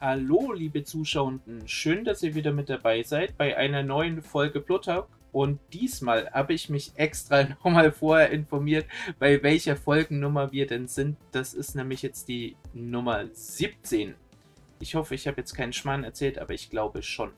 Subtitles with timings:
[0.00, 1.66] Hallo, liebe Zuschauenden.
[1.66, 5.08] Schön, dass ihr wieder mit dabei seid bei einer neuen Folge Pluttalk.
[5.32, 8.86] Und diesmal habe ich mich extra nochmal vorher informiert,
[9.18, 11.16] bei welcher Folgennummer wir denn sind.
[11.32, 14.14] Das ist nämlich jetzt die Nummer 17.
[14.78, 17.32] Ich hoffe, ich habe jetzt keinen Schmarrn erzählt, aber ich glaube schon.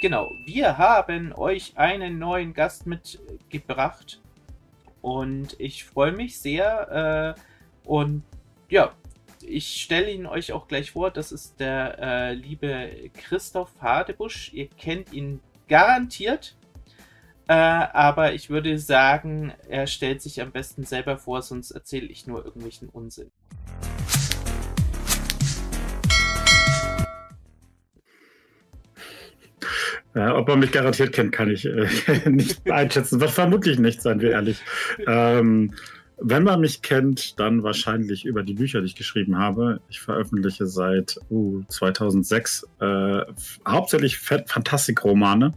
[0.00, 4.20] Genau, wir haben euch einen neuen Gast mitgebracht.
[5.02, 7.34] Und ich freue mich sehr.
[7.36, 8.22] Äh, und
[8.68, 8.94] ja,
[9.48, 11.10] ich stelle ihn euch auch gleich vor.
[11.10, 14.52] Das ist der äh, liebe Christoph Hadebusch.
[14.52, 16.56] Ihr kennt ihn garantiert.
[17.48, 22.26] Äh, aber ich würde sagen, er stellt sich am besten selber vor, sonst erzähle ich
[22.26, 23.30] nur irgendwelchen Unsinn.
[30.14, 31.88] Ja, ob man mich garantiert kennt, kann ich äh,
[32.28, 33.20] nicht einschätzen.
[33.20, 34.60] Wird vermutlich nicht, seien wir ehrlich.
[35.06, 35.74] Ähm,
[36.20, 39.80] wenn man mich kennt, dann wahrscheinlich über die Bücher, die ich geschrieben habe.
[39.88, 43.20] Ich veröffentliche seit uh, 2006 äh,
[43.66, 45.54] hauptsächlich Fantastikromane.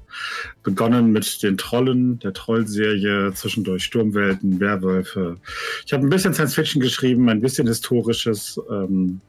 [0.64, 5.38] Begonnen mit den Trollen, der Trollserie, zwischendurch Sturmwelten, Werwölfe.
[5.86, 9.22] Ich habe ein bisschen Science Fiction geschrieben, ein bisschen Historisches ähm,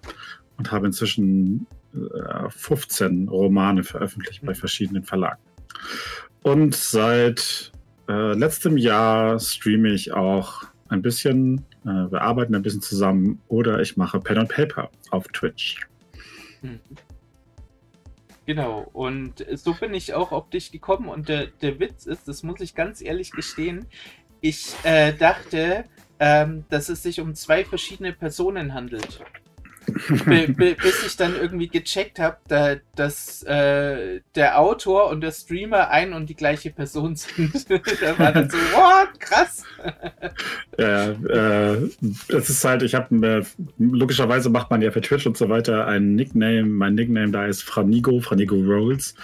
[0.59, 5.41] und habe inzwischen äh, 15 Romane veröffentlicht bei verschiedenen Verlagen.
[6.43, 7.73] Und seit
[8.09, 13.81] äh, letztem Jahr streame ich auch ein bisschen, äh, wir arbeiten ein bisschen zusammen oder
[13.81, 15.87] ich mache Pen and Paper auf Twitch.
[16.61, 16.81] Mhm.
[18.45, 22.43] Genau, und so bin ich auch auf dich gekommen und der, der Witz ist, das
[22.43, 23.87] muss ich ganz ehrlich gestehen,
[24.41, 25.85] ich äh, dachte,
[26.19, 29.21] ähm, dass es sich um zwei verschiedene Personen handelt
[30.27, 36.13] bis ich dann irgendwie gecheckt habe, da, dass äh, der Autor und der Streamer ein
[36.13, 37.71] und die gleiche Person sind.
[37.71, 39.21] da war dann so, what?
[39.21, 39.65] Krass.
[40.79, 41.91] ja, äh,
[42.29, 43.45] das ist halt, ich habe
[43.79, 46.65] logischerweise macht man ja für Twitch und so weiter ein Nickname.
[46.65, 49.15] Mein Nickname da ist Franigo, Franigo Rolls.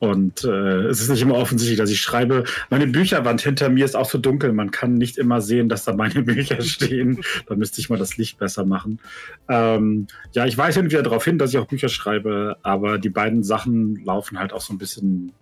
[0.00, 2.44] Und äh, es ist nicht immer offensichtlich, dass ich schreibe.
[2.70, 4.52] Meine Bücherwand hinter mir ist auch so dunkel.
[4.52, 7.20] Man kann nicht immer sehen, dass da meine Bücher stehen.
[7.46, 9.00] da müsste ich mal das Licht besser machen.
[9.48, 13.42] Ähm, ja, ich weise wieder darauf hin, dass ich auch Bücher schreibe, aber die beiden
[13.42, 15.32] Sachen laufen halt auch so ein bisschen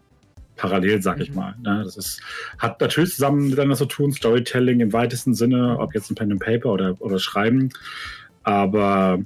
[0.57, 1.37] parallel, sag ich mhm.
[1.37, 1.55] mal.
[1.63, 1.83] Ne?
[1.85, 2.23] Das ist,
[2.59, 6.41] hat natürlich zusammen miteinander zu tun, Storytelling im weitesten Sinne, ob jetzt ein Pen and
[6.41, 7.69] Paper oder, oder Schreiben.
[8.43, 9.19] Aber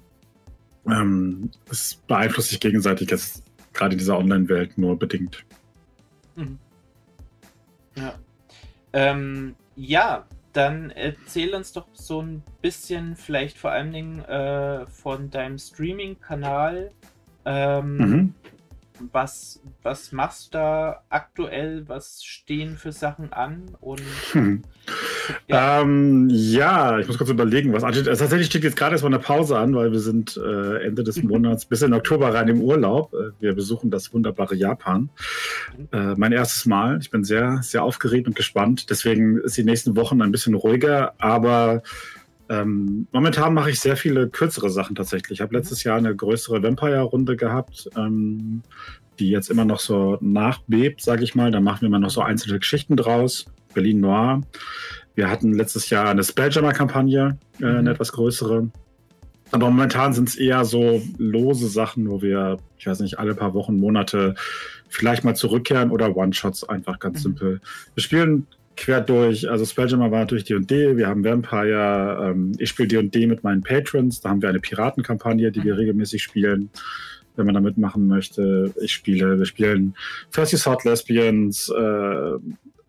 [0.87, 3.12] ähm, es beeinflusst sich gegenseitig.
[3.12, 3.43] Es
[3.80, 5.42] gerade in dieser Online-Welt nur bedingt.
[6.36, 6.58] Mhm.
[7.96, 8.14] Ja.
[8.92, 15.30] Ähm, ja, dann erzähl uns doch so ein bisschen, vielleicht vor allen Dingen äh, von
[15.30, 16.91] deinem Streaming-Kanal.
[17.46, 18.34] Ähm, mhm
[19.12, 21.88] was, was machst du da aktuell?
[21.88, 23.76] Was stehen für Sachen an?
[23.80, 24.02] Und
[24.32, 24.62] hm.
[25.48, 25.80] ja.
[25.80, 26.98] Ähm, ja.
[26.98, 28.08] ich muss kurz überlegen, was ansteht.
[28.08, 31.22] Also tatsächlich steht jetzt gerade erstmal eine Pause an, weil wir sind äh, Ende des
[31.22, 33.12] Monats bis in Oktober rein im Urlaub.
[33.14, 35.10] Äh, wir besuchen das wunderbare Japan.
[35.92, 36.98] Äh, mein erstes Mal.
[37.00, 38.91] Ich bin sehr, sehr aufgeregt und gespannt.
[38.91, 41.82] Deswegen ist die nächsten Wochen ein bisschen ruhiger, aber
[42.50, 45.38] ähm, momentan mache ich sehr viele kürzere Sachen tatsächlich.
[45.38, 48.62] Ich habe letztes Jahr eine größere Vampire-Runde gehabt, ähm,
[49.20, 51.52] die jetzt immer noch so nachbebt, sage ich mal.
[51.52, 53.47] Da machen wir immer noch so einzelne Geschichten draus.
[53.72, 54.42] Berlin Noir.
[55.15, 57.88] Wir hatten letztes Jahr eine Spelljammer-Kampagne, äh, eine mhm.
[57.88, 58.71] etwas größere.
[59.53, 63.54] Aber momentan sind es eher so lose Sachen, wo wir, ich weiß nicht, alle paar
[63.54, 64.34] Wochen, Monate
[64.88, 67.22] vielleicht mal zurückkehren oder One-Shots einfach ganz mhm.
[67.22, 67.60] simpel.
[67.94, 69.48] Wir spielen quer durch.
[69.50, 74.21] Also Spelljammer war natürlich D&D, wir haben Vampire, ähm, ich spiele D&D mit meinen Patrons,
[74.21, 75.81] da haben wir eine Piratenkampagne, die wir mhm.
[75.81, 76.71] regelmäßig spielen,
[77.37, 78.72] wenn man da mitmachen möchte.
[78.81, 79.94] Ich spiele, wir spielen
[80.32, 82.38] Thirsty Sword Lesbians, äh,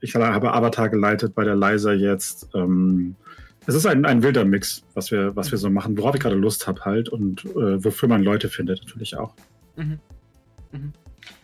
[0.02, 2.50] ich habe Avatar geleitet bei der Liza jetzt.
[2.54, 3.16] Ähm,
[3.68, 6.36] es ist ein, ein wilder Mix, was wir, was wir so machen, worauf ich gerade
[6.36, 9.34] Lust habe halt und äh, wofür man Leute findet natürlich auch.
[9.76, 10.00] Mhm.
[10.72, 10.94] Mhm.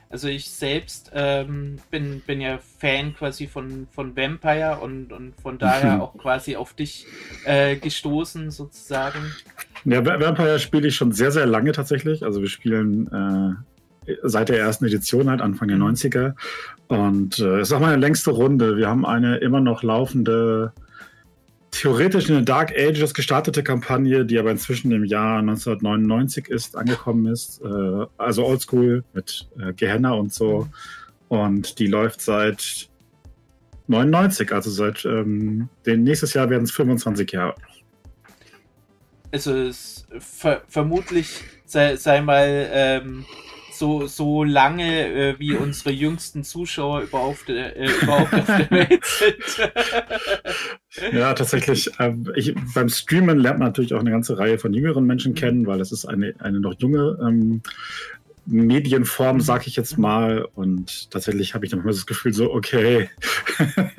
[0.09, 5.57] Also ich selbst ähm, bin, bin ja Fan quasi von, von Vampire und, und von
[5.57, 6.01] daher mhm.
[6.01, 7.05] auch quasi auf dich
[7.43, 9.19] äh, gestoßen sozusagen.
[9.83, 12.23] Ja, Vampire spiele ich schon sehr, sehr lange tatsächlich.
[12.23, 13.07] Also wir spielen
[14.05, 16.35] äh, seit der ersten Edition halt, Anfang der 90er.
[16.87, 18.77] Und äh, es ist auch meine längste Runde.
[18.77, 20.71] Wir haben eine immer noch laufende
[21.71, 27.61] theoretisch eine Dark Ages gestartete Kampagne, die aber inzwischen im Jahr 1999 ist, angekommen ist.
[27.61, 30.67] Äh, also oldschool mit äh, Gehenna und so.
[31.27, 32.89] Und die läuft seit
[33.87, 37.55] 99, also seit ähm, den nächstes Jahr werden es 25 Jahre.
[39.31, 43.25] Also es ver vermutlich sei, sei mal ähm,
[43.77, 49.05] so, so lange, äh, wie unsere jüngsten Zuschauer überhaupt, äh, überhaupt auf der Welt
[51.03, 51.13] sind.
[51.13, 51.89] ja, tatsächlich.
[51.99, 55.67] Äh, ich, beim Streamen lernt man natürlich auch eine ganze Reihe von jüngeren Menschen kennen,
[55.67, 57.61] weil es ist eine, eine noch junge ähm,
[58.47, 60.47] Medienform, sag ich jetzt mal.
[60.55, 63.09] Und tatsächlich habe ich dann immer das Gefühl so, okay.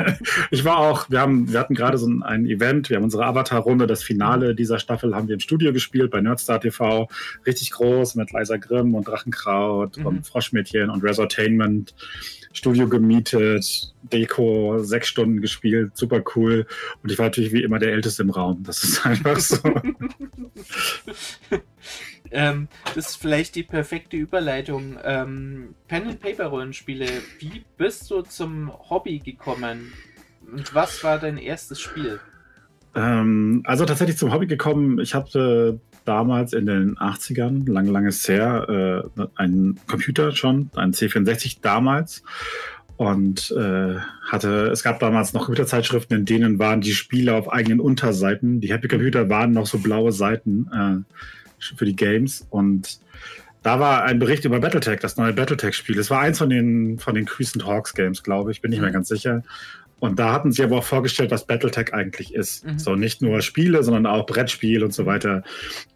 [0.50, 3.26] ich war auch, wir haben, wir hatten gerade so ein, ein Event, wir haben unsere
[3.26, 7.08] Avatar-Runde, das Finale dieser Staffel haben wir im Studio gespielt bei Nerdstar TV.
[7.46, 10.06] Richtig groß mit Leiser Grimm und Drachenkraut mhm.
[10.06, 11.94] und Froschmädchen und Resortainment.
[12.52, 16.66] Studio gemietet, Deko, sechs Stunden gespielt, super cool.
[17.02, 18.62] Und ich war natürlich wie immer der Älteste im Raum.
[18.64, 19.58] Das ist einfach so.
[22.30, 24.98] ähm, das ist vielleicht die perfekte Überleitung.
[25.02, 27.06] Ähm, Pen-and-Paper-Rollenspiele.
[27.38, 29.92] Wie bist du zum Hobby gekommen?
[30.50, 32.20] Und was war dein erstes Spiel?
[32.94, 34.98] Ähm, also tatsächlich zum Hobby gekommen.
[34.98, 41.58] Ich hatte damals in den 80ern, lange, lange her, äh, einen Computer schon, einen C64
[41.60, 42.22] damals.
[42.96, 43.96] Und äh,
[44.26, 48.60] hatte, es gab damals noch Computerzeitschriften, in denen waren die Spiele auf eigenen Unterseiten.
[48.60, 51.14] Die Happy Computer waren noch so blaue Seiten äh,
[51.58, 52.46] für die Games.
[52.50, 53.00] Und
[53.62, 55.98] da war ein Bericht über Battletech, das neue Battletech-Spiel.
[55.98, 58.90] Es war eins von den, von den Crescent Hawks Games, glaube ich, bin nicht mehr
[58.90, 58.94] mhm.
[58.94, 59.42] ganz sicher.
[60.00, 62.64] Und da hatten sie aber auch vorgestellt, was Battletech eigentlich ist.
[62.64, 62.78] Mhm.
[62.78, 65.42] So nicht nur Spiele, sondern auch Brettspiel und so weiter.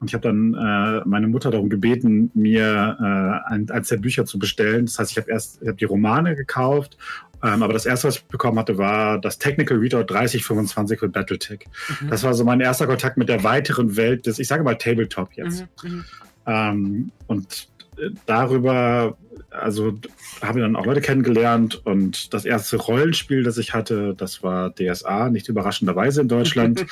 [0.00, 4.25] Und ich habe dann äh, meine Mutter darum gebeten, mir äh, ein, eins der Bücher
[4.25, 4.87] zu bestellen.
[4.87, 6.97] Das heißt, ich habe erst ich hab die Romane gekauft,
[7.43, 11.67] ähm, aber das erste, was ich bekommen hatte, war das Technical Readout 3025 für Battletech.
[12.00, 12.09] Mhm.
[12.09, 15.33] Das war so mein erster Kontakt mit der weiteren Welt des, ich sage mal Tabletop
[15.35, 15.67] jetzt.
[15.83, 15.91] Mhm.
[15.91, 16.05] mhm.
[16.44, 19.17] Ähm, und äh, darüber
[19.52, 19.99] also
[20.40, 24.75] habe ich dann auch Leute kennengelernt und das erste Rollenspiel, das ich hatte, das war
[24.75, 26.87] DSA, nicht überraschenderweise in Deutschland.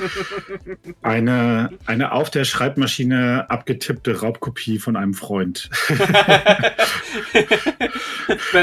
[1.02, 5.70] eine, eine auf der Schreibmaschine abgetippte Raubkopie von einem Freund.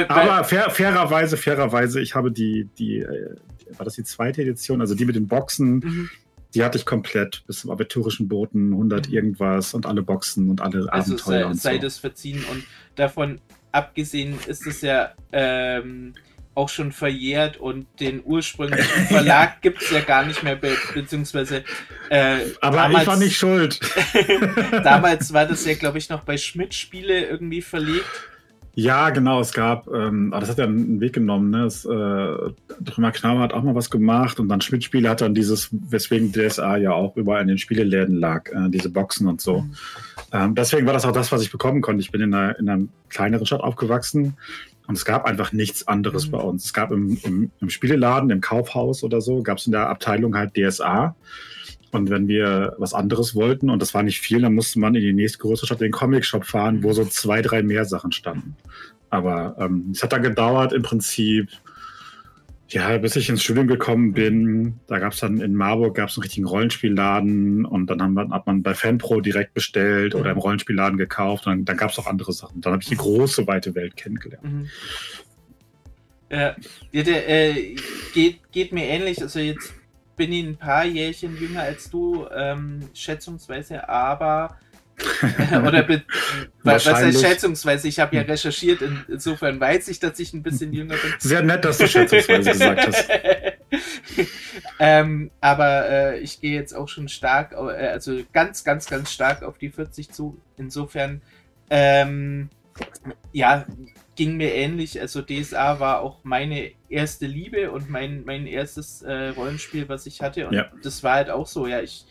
[0.07, 3.35] Aber fair, fairerweise, fairerweise, ich habe die, die, äh,
[3.77, 6.09] war das die zweite Edition, also die mit den Boxen, mhm.
[6.53, 9.13] Die hatte ich komplett bis zum abiturischen Boten, 100 mhm.
[9.13, 11.53] irgendwas und alle Boxen und alle also Abenteuer.
[11.53, 11.81] Sei, sei so.
[11.81, 12.63] das verziehen und
[12.95, 13.41] davon
[13.71, 16.13] abgesehen ist es ja ähm,
[16.57, 19.57] auch schon verjährt und den ursprünglichen Verlag ja.
[19.61, 21.63] gibt es ja gar nicht mehr, be beziehungsweise.
[22.09, 23.79] Äh, Aber damals, ich war nicht schuld.
[24.83, 28.09] damals war das ja, glaube ich, noch bei Schmidt-Spiele irgendwie verlegt.
[28.79, 31.65] Ja, genau, es gab, ähm, das hat ja einen Weg genommen, ne?
[31.65, 31.89] Es, äh,
[32.85, 36.77] Trümmer Knauer hat auch mal was gemacht und dann Schmidt-Spiele hat dann dieses, weswegen DSA
[36.77, 39.61] ja auch überall in den Spieleläden lag, äh, diese Boxen und so.
[39.61, 39.71] Mhm.
[40.31, 42.01] Ähm, deswegen war das auch das, was ich bekommen konnte.
[42.01, 44.37] Ich bin in einer, in einer kleineren Stadt aufgewachsen
[44.85, 46.31] und es gab einfach nichts anderes mhm.
[46.33, 46.65] bei uns.
[46.65, 50.35] Es gab im, im, im Spieleladen, im Kaufhaus oder so, gab es in der Abteilung
[50.35, 51.15] halt DSA.
[51.91, 55.01] Und wenn wir was anderes wollten, und das war nicht viel, dann musste man in
[55.01, 58.55] die nächstgrößere Stadt, den Comic-Shop fahren, wo so zwei, drei mehr Sachen standen.
[59.09, 61.49] Aber ähm, es hat dann gedauert im Prinzip,
[62.69, 64.79] ja, bis ich ins Studium gekommen bin.
[64.87, 68.61] Da gab es dann in Marburg gab's einen richtigen Rollenspielladen und dann wir, hat man
[68.61, 71.47] bei Fanpro direkt bestellt oder im Rollenspielladen gekauft.
[71.47, 72.59] Und dann, dann gab es auch andere Sachen.
[72.59, 74.43] Dann habe ich die große, weite Welt kennengelernt.
[74.43, 74.67] Mhm.
[76.29, 76.51] Äh,
[76.91, 77.75] ja, der, äh,
[78.13, 79.21] geht, geht mir ähnlich.
[79.21, 79.73] Also jetzt
[80.17, 84.57] bin ich ein paar Jährchen jünger als du, ähm, schätzungsweise, aber
[85.51, 85.87] oder
[86.63, 87.87] was heißt schätzungsweise?
[87.87, 91.13] Ich habe ja recherchiert, in, insofern weiß ich, dass ich ein bisschen jünger bin.
[91.19, 93.09] Sehr nett, dass du schätzungsweise gesagt hast.
[94.79, 99.43] ähm, aber äh, ich gehe jetzt auch schon stark, äh, also ganz, ganz, ganz stark
[99.43, 100.41] auf die 40 zu.
[100.57, 101.21] Insofern,
[101.69, 102.49] ähm,
[103.33, 103.67] ja,
[104.17, 104.99] ging mir ähnlich.
[104.99, 110.21] Also DSA war auch meine erste Liebe und mein, mein erstes äh, Rollenspiel, was ich
[110.21, 110.47] hatte.
[110.47, 110.69] Und ja.
[110.83, 112.03] das war halt auch so, ja, ich,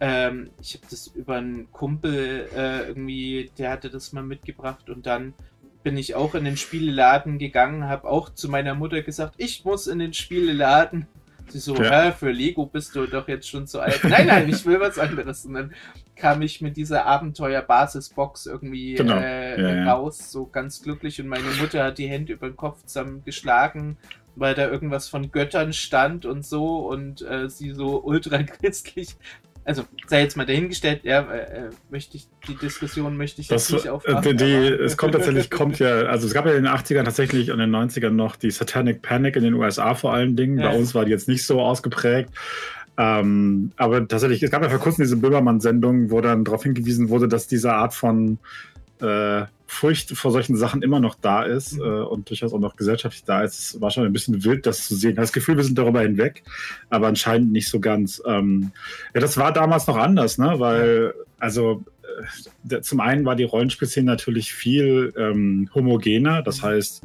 [0.00, 5.06] ähm, ich habe das über einen Kumpel äh, irgendwie, der hatte das mal mitgebracht und
[5.06, 5.34] dann
[5.84, 9.86] bin ich auch in den Spieleladen gegangen, habe auch zu meiner Mutter gesagt, ich muss
[9.86, 11.06] in den Spieleladen.
[11.48, 12.12] Sie so, ja.
[12.12, 14.02] für Lego bist du doch jetzt schon zu alt.
[14.04, 15.44] nein, nein, ich will was anderes.
[15.44, 15.74] Und dann
[16.16, 19.18] kam ich mit dieser Abenteuer-Basis-Box irgendwie genau.
[19.18, 20.26] äh, ja, raus, ja.
[20.26, 21.20] so ganz glücklich.
[21.20, 23.96] Und meine Mutter hat die Hände über den Kopf zusammengeschlagen,
[24.36, 26.88] weil da irgendwas von Göttern stand und so.
[26.88, 29.16] Und äh, sie so ultra christlich
[29.64, 33.84] also sei jetzt mal dahingestellt, ja, äh, möchte ich, die Diskussion möchte ich das, jetzt
[33.84, 34.36] nicht aufmachen.
[34.36, 37.60] Die, es kommt tatsächlich, kommt ja, also es gab ja in den 80ern tatsächlich und
[37.60, 40.58] in den 90ern noch die Satanic Panic in den USA vor allen Dingen.
[40.58, 40.70] Ja.
[40.70, 42.30] Bei uns war die jetzt nicht so ausgeprägt.
[42.96, 47.26] Ähm, aber tatsächlich, es gab ja vor kurzem diese Böhmermann-Sendung, wo dann darauf hingewiesen wurde,
[47.26, 48.38] dass diese Art von
[49.00, 51.82] äh, Furcht vor solchen Sachen immer noch da ist mhm.
[51.82, 53.80] äh, und durchaus auch noch gesellschaftlich da ist.
[53.80, 55.16] War schon ein bisschen wild, das zu sehen.
[55.16, 56.42] Das Gefühl, wir sind darüber hinweg,
[56.90, 58.22] aber anscheinend nicht so ganz.
[58.26, 58.72] Ähm,
[59.14, 60.54] ja, das war damals noch anders, ne?
[60.58, 61.84] Weil, also
[62.68, 66.42] äh, zum einen war die Rollenspielszene natürlich viel ähm, homogener.
[66.42, 66.66] Das mhm.
[66.66, 67.02] heißt,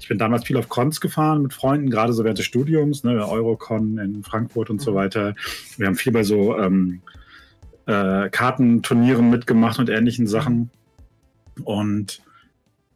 [0.00, 3.26] ich bin damals viel auf Cons gefahren mit Freunden, gerade so während des Studiums, ne,
[3.26, 4.84] Eurocon in Frankfurt und mhm.
[4.84, 5.34] so weiter.
[5.76, 7.02] Wir haben viel bei so ähm,
[7.86, 10.70] äh, Kartenturnieren mitgemacht und ähnlichen Sachen.
[11.64, 12.22] Und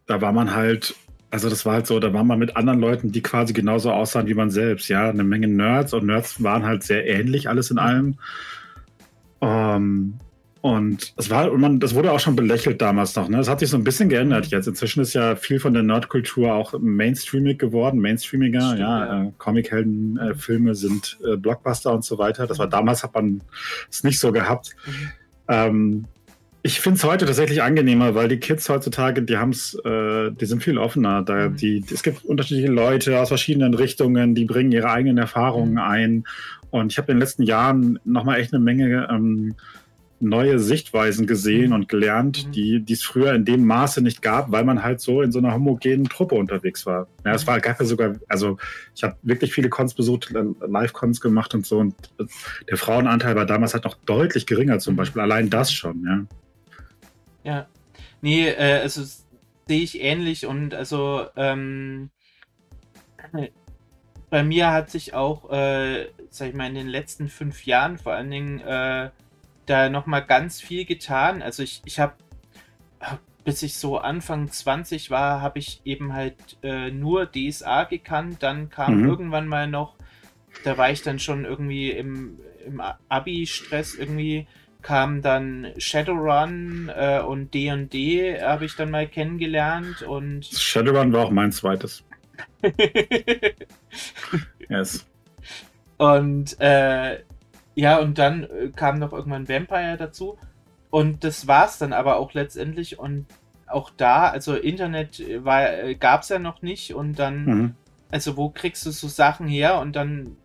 [0.05, 0.95] da war man halt,
[1.31, 4.27] also das war halt so, da war man mit anderen Leuten, die quasi genauso aussahen
[4.27, 7.77] wie man selbst, ja, eine Menge Nerds und Nerds waren halt sehr ähnlich, alles in
[7.77, 8.17] allem.
[9.41, 10.19] Ähm,
[10.63, 13.27] und es war, und man, das wurde auch schon belächelt damals noch.
[13.27, 13.35] Ne?
[13.35, 14.65] Das hat sich so ein bisschen geändert jetzt.
[14.65, 18.61] Inzwischen ist ja viel von der Nerdkultur auch mainstreamig geworden, mainstreamiger.
[18.61, 19.23] Stimmt, ja, ja.
[19.23, 22.47] Äh, Comichelden-Filme äh, sind äh, Blockbuster und so weiter.
[22.47, 23.41] Das war damals hat man
[23.91, 24.73] es nicht so gehabt.
[24.85, 25.11] Mhm.
[25.49, 26.05] Ähm,
[26.65, 30.45] ich finde es heute tatsächlich angenehmer, weil die Kids heutzutage, die haben es, äh, die
[30.45, 31.21] sind viel offener.
[31.21, 31.57] Da, mhm.
[31.57, 35.77] die, es gibt unterschiedliche Leute aus verschiedenen Richtungen, die bringen ihre eigenen Erfahrungen mhm.
[35.79, 36.23] ein.
[36.71, 39.55] Und ich habe in den letzten Jahren nochmal echt eine Menge ähm,
[40.21, 41.75] neue Sichtweisen gesehen mhm.
[41.75, 42.51] und gelernt, mhm.
[42.53, 45.53] die es früher in dem Maße nicht gab, weil man halt so in so einer
[45.53, 47.07] homogenen Truppe unterwegs war.
[47.25, 48.57] Ja, es war, gab ja sogar, also
[48.95, 52.23] ich habe wirklich viele Cons besucht, äh, Live-Cons gemacht und so und äh,
[52.69, 55.21] der Frauenanteil war damals halt noch deutlich geringer zum Beispiel.
[55.21, 56.25] Allein das schon, ja.
[57.43, 57.67] Ja.
[58.21, 62.09] Nee, äh, also sehe ich ähnlich und also ähm,
[64.29, 68.13] bei mir hat sich auch, äh, sag ich mal, in den letzten fünf Jahren vor
[68.13, 69.09] allen Dingen äh,
[69.65, 71.41] da nochmal ganz viel getan.
[71.41, 72.13] Also ich, ich habe,
[73.43, 78.41] bis ich so Anfang 20 war, habe ich eben halt äh, nur DSA gekannt.
[78.41, 79.09] Dann kam mhm.
[79.09, 79.95] irgendwann mal noch,
[80.63, 84.47] da war ich dann schon irgendwie im, im Abi-Stress irgendwie,
[84.83, 90.45] kam dann Shadowrun äh, und D&D habe ich dann mal kennengelernt und...
[90.45, 92.03] Shadowrun war auch mein zweites.
[94.69, 95.05] yes.
[95.97, 97.19] Und äh,
[97.75, 100.37] ja, und dann äh, kam noch irgendwann Vampire dazu.
[100.89, 102.99] Und das war's dann aber auch letztendlich.
[102.99, 103.25] Und
[103.67, 106.93] auch da, also Internet äh, war, äh, gab's ja noch nicht.
[106.93, 107.75] Und dann, mhm.
[108.11, 109.79] also wo kriegst du so Sachen her?
[109.79, 110.37] Und dann,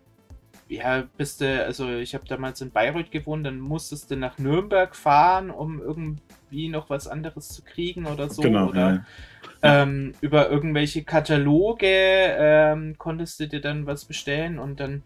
[0.69, 4.95] ja, bist du, also ich habe damals in Bayreuth gewohnt, dann musstest du nach Nürnberg
[4.95, 8.41] fahren, um irgendwie noch was anderes zu kriegen oder so.
[8.41, 9.03] Genau, oder
[9.63, 9.83] ja.
[9.83, 15.03] ähm, über irgendwelche Kataloge ähm, konntest du dir dann was bestellen und dann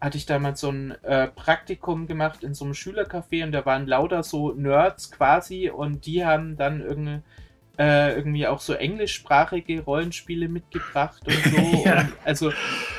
[0.00, 3.86] hatte ich damals so ein äh, Praktikum gemacht in so einem Schülercafé und da waren
[3.86, 7.20] lauter so Nerds quasi und die haben dann irgendwie,
[7.78, 11.82] äh, irgendwie auch so englischsprachige Rollenspiele mitgebracht und so.
[11.84, 12.00] ja.
[12.00, 12.52] und also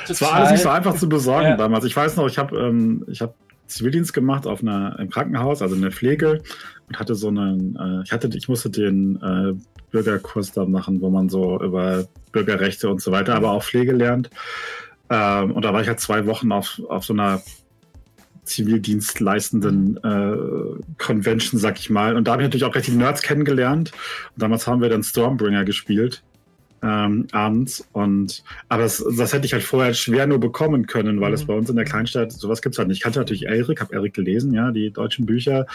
[0.06, 1.56] Es war alles nicht so einfach zu besorgen ja.
[1.56, 1.84] damals.
[1.84, 3.34] Ich weiß noch, ich habe ähm, ich hab
[3.66, 6.42] Zivildienst gemacht auf einer im Krankenhaus, also in der Pflege
[6.88, 9.54] und hatte so einen, äh, ich hatte, ich musste den äh,
[9.90, 14.30] Bürgerkurs da machen, wo man so über Bürgerrechte und so weiter, aber auch Pflege lernt.
[15.10, 17.42] Ähm, und da war ich halt zwei Wochen auf, auf so einer
[18.46, 22.16] zivildienstleistenden äh, Convention, sag ich mal.
[22.16, 23.92] Und da habe ich natürlich auch gleich die Nerds kennengelernt.
[24.34, 26.22] Und damals haben wir dann Stormbringer gespielt.
[26.82, 31.30] Ähm, abends und aber das, das, hätte ich halt vorher schwer nur bekommen können, weil
[31.30, 31.34] mhm.
[31.34, 32.98] es bei uns in der Kleinstadt sowas gibt es halt nicht.
[32.98, 35.66] Ich kannte natürlich Erik, habe Erik gelesen, ja, die deutschen Bücher,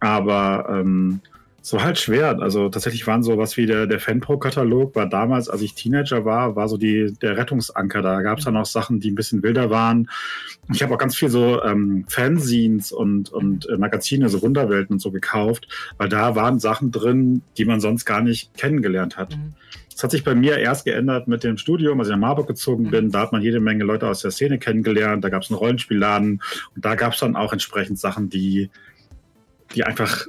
[0.00, 1.20] aber ähm,
[1.68, 2.40] so halt schwer.
[2.40, 6.56] Also tatsächlich waren so was wie der, der Fanpro-Katalog, war damals, als ich Teenager war,
[6.56, 8.00] war so die, der Rettungsanker.
[8.00, 10.08] Da gab es dann auch Sachen, die ein bisschen wilder waren.
[10.72, 15.00] Ich habe auch ganz viel so ähm, Fanzines und, und äh, Magazine, so Wunderwelten und
[15.00, 19.36] so gekauft, weil da waren Sachen drin, die man sonst gar nicht kennengelernt hat.
[19.36, 19.54] Mhm.
[19.92, 22.84] Das hat sich bei mir erst geändert mit dem Studium, als ich nach Marburg gezogen
[22.84, 22.90] mhm.
[22.90, 23.10] bin.
[23.10, 25.22] Da hat man jede Menge Leute aus der Szene kennengelernt.
[25.22, 26.40] Da gab es einen Rollenspielladen
[26.74, 28.70] und da gab es dann auch entsprechend Sachen, die,
[29.74, 30.28] die einfach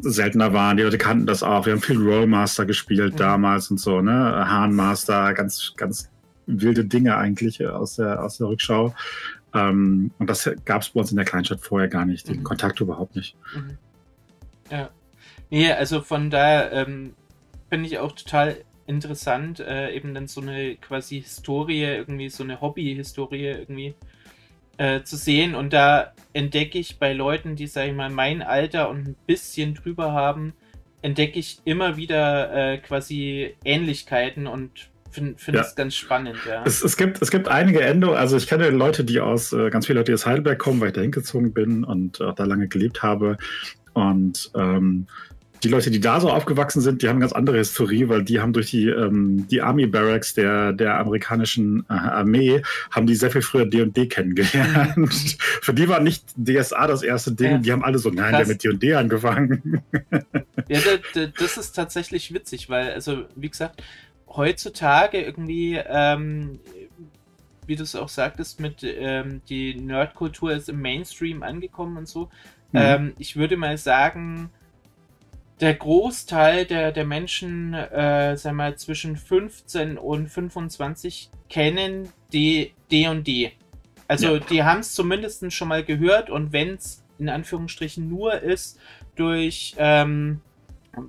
[0.00, 0.76] seltener waren.
[0.76, 1.66] Die Leute kannten das auch.
[1.66, 3.18] Wir haben viel Rollmaster gespielt mhm.
[3.18, 4.46] damals und so, ne?
[4.48, 6.10] Hahnmaster, ganz, ganz
[6.46, 8.94] wilde Dinge eigentlich aus der, aus der Rückschau.
[9.54, 12.44] Ähm, und das gab es bei uns in der Kleinstadt vorher gar nicht, den mhm.
[12.44, 13.36] Kontakt überhaupt nicht.
[13.54, 13.78] Mhm.
[14.70, 14.90] Ja.
[15.50, 17.14] Nee, also von daher ähm,
[17.70, 22.60] finde ich auch total interessant, äh, eben dann so eine quasi Historie, irgendwie so eine
[22.60, 23.94] Hobby-Historie irgendwie
[24.78, 25.54] äh, zu sehen.
[25.54, 29.74] Und da entdecke ich bei Leuten, die, sag ich mal, mein Alter und ein bisschen
[29.74, 30.54] drüber haben,
[31.02, 35.62] entdecke ich immer wieder äh, quasi Ähnlichkeiten und finde find ja.
[35.62, 36.62] es ganz spannend, ja.
[36.64, 38.18] Es, es, gibt, es gibt einige Änderungen.
[38.18, 40.88] Also ich kenne Leute, die aus, äh, ganz viele Leute, die aus Heidelberg kommen, weil
[40.88, 43.36] ich da hingezogen bin und auch da lange gelebt habe.
[43.94, 45.06] Und ähm,
[45.62, 48.52] die Leute, die da so aufgewachsen sind, die haben ganz andere Historie, weil die haben
[48.52, 53.42] durch die, ähm, die Army Barracks der, der amerikanischen äh, Armee, haben die sehr viel
[53.42, 54.96] früher D&D kennengelernt.
[54.96, 55.08] Mhm.
[55.62, 57.58] Für die war nicht DSA das erste Ding, ja.
[57.58, 58.46] die haben alle so, nein, Krass.
[58.46, 59.82] der mit D&D angefangen.
[60.68, 60.78] ja,
[61.38, 63.82] das ist tatsächlich witzig, weil, also, wie gesagt,
[64.28, 66.60] heutzutage irgendwie, ähm,
[67.66, 72.30] wie du es auch sagtest, mit ähm, die Nerdkultur ist im Mainstream angekommen und so.
[72.72, 72.80] Mhm.
[72.80, 74.50] Ähm, ich würde mal sagen,
[75.60, 83.52] der Großteil der, der Menschen, äh, sag mal, zwischen 15 und 25 kennen die D&D.
[84.06, 84.38] Also ja.
[84.38, 88.78] die haben es zumindest schon mal gehört und wenn es in Anführungsstrichen nur ist
[89.16, 90.40] durch, ähm,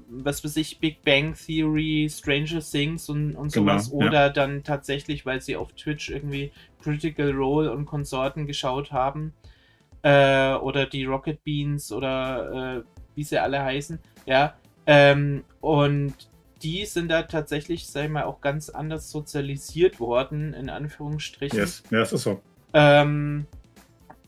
[0.10, 3.92] was weiß ich, Big Bang Theory, Stranger Things und, und genau, sowas.
[3.92, 4.30] Genau, oder ja.
[4.30, 6.52] dann tatsächlich, weil sie auf Twitch irgendwie
[6.82, 9.34] Critical Role und Konsorten geschaut haben.
[10.02, 12.84] Äh, oder die Rocket Beans oder äh,
[13.16, 14.00] wie sie alle heißen.
[14.30, 14.54] Ja.
[14.86, 16.14] Ähm, und
[16.62, 21.58] die sind da tatsächlich, sag ich mal, auch ganz anders sozialisiert worden, in Anführungsstrichen.
[21.58, 21.84] Yes.
[21.90, 22.42] Ja, das ist so.
[22.74, 23.48] Ähm,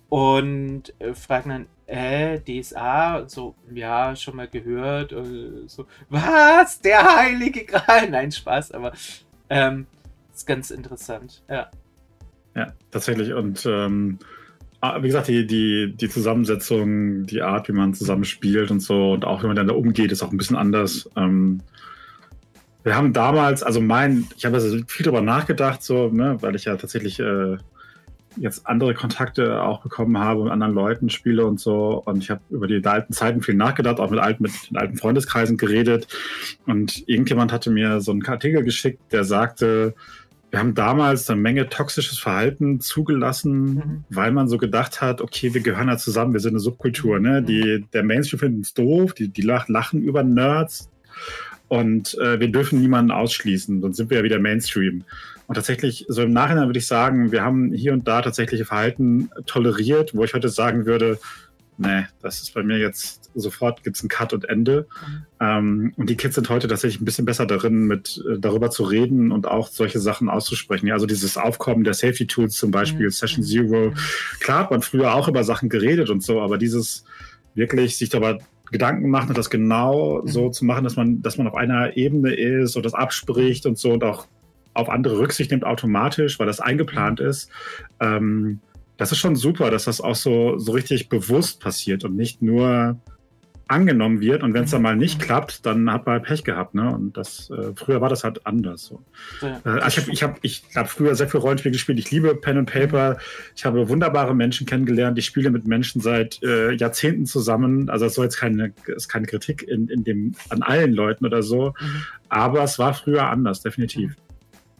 [0.09, 7.17] und äh, fragen dann, äh, DSA, so, ja, schon mal gehört, äh, so, was, der
[7.17, 8.09] heilige Gral?
[8.09, 8.93] Nein, Spaß, aber
[9.49, 9.85] ähm,
[10.33, 11.69] ist ganz interessant, ja.
[12.55, 14.17] Ja, tatsächlich und ähm,
[14.81, 19.25] wie gesagt, die, die, die Zusammensetzung, die Art, wie man zusammen spielt und so und
[19.25, 21.09] auch wie man dann da umgeht, ist auch ein bisschen anders.
[21.15, 21.61] Ähm,
[22.83, 26.65] wir haben damals, also mein, ich habe also viel darüber nachgedacht, so, ne, weil ich
[26.65, 27.57] ja tatsächlich äh,
[28.37, 32.01] jetzt andere Kontakte auch bekommen habe mit anderen Leuten spiele und so.
[32.05, 34.97] Und ich habe über die alten Zeiten viel nachgedacht, auch mit alten, mit den alten
[34.97, 36.07] Freundeskreisen geredet.
[36.65, 39.93] Und irgendjemand hatte mir so einen Artikel geschickt, der sagte,
[40.51, 44.03] wir haben damals eine Menge toxisches Verhalten zugelassen, mhm.
[44.09, 47.41] weil man so gedacht hat, okay, wir gehören ja zusammen, wir sind eine Subkultur, ne?
[47.41, 47.45] Mhm.
[47.45, 50.89] Die, der Mainstream findet es doof, die, die lachen über Nerds
[51.69, 55.05] und äh, wir dürfen niemanden ausschließen, sonst sind wir ja wieder Mainstream.
[55.47, 59.29] Und tatsächlich, so im Nachhinein würde ich sagen, wir haben hier und da tatsächliche Verhalten
[59.45, 61.17] toleriert, wo ich heute sagen würde,
[61.77, 64.87] nee, das ist bei mir jetzt sofort gibt es einen Cut und Ende.
[64.89, 65.25] Mhm.
[65.39, 68.83] Ähm, und die Kids sind heute tatsächlich ein bisschen besser darin, mit äh, darüber zu
[68.83, 70.87] reden und auch solche Sachen auszusprechen.
[70.87, 73.11] Ja, also dieses Aufkommen der Safety Tools zum Beispiel, mhm.
[73.11, 73.93] Session Zero.
[74.39, 77.05] Klar hat man früher auch über Sachen geredet und so, aber dieses
[77.55, 78.39] wirklich sich dabei
[78.71, 80.53] Gedanken machen und das genau so mhm.
[80.53, 83.91] zu machen, dass man, dass man auf einer Ebene ist und das abspricht und so
[83.91, 84.27] und auch
[84.73, 87.49] auf andere Rücksicht nimmt automatisch, weil das eingeplant ist.
[87.99, 88.61] Ähm,
[88.97, 92.99] das ist schon super, dass das auch so, so richtig bewusst passiert und nicht nur
[93.71, 96.75] angenommen wird und wenn es dann mal nicht klappt, dann hat man halt Pech gehabt,
[96.75, 96.93] ne?
[96.93, 98.85] Und das äh, früher war das halt anders.
[98.85, 99.01] So.
[99.41, 99.61] Ja.
[99.65, 101.97] Äh, also ich habe ich hab, ich hab früher sehr viel Rollenspiel gespielt.
[101.97, 103.17] Ich liebe Pen and Paper.
[103.55, 105.17] Ich habe wunderbare Menschen kennengelernt.
[105.17, 107.89] Ich spiele mit Menschen seit äh, Jahrzehnten zusammen.
[107.89, 111.41] Also es soll jetzt keine ist keine Kritik in, in dem an allen Leuten oder
[111.41, 112.03] so, mhm.
[112.29, 114.15] aber es war früher anders, definitiv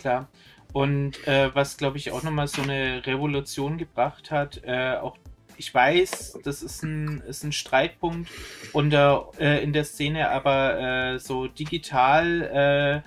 [0.01, 0.27] klar.
[0.73, 5.17] Und äh, was, glaube ich, auch nochmal so eine Revolution gebracht hat, äh, auch
[5.57, 8.29] ich weiß, das ist ein, ist ein Streitpunkt
[8.73, 13.03] unter, äh, in der Szene, aber äh, so digital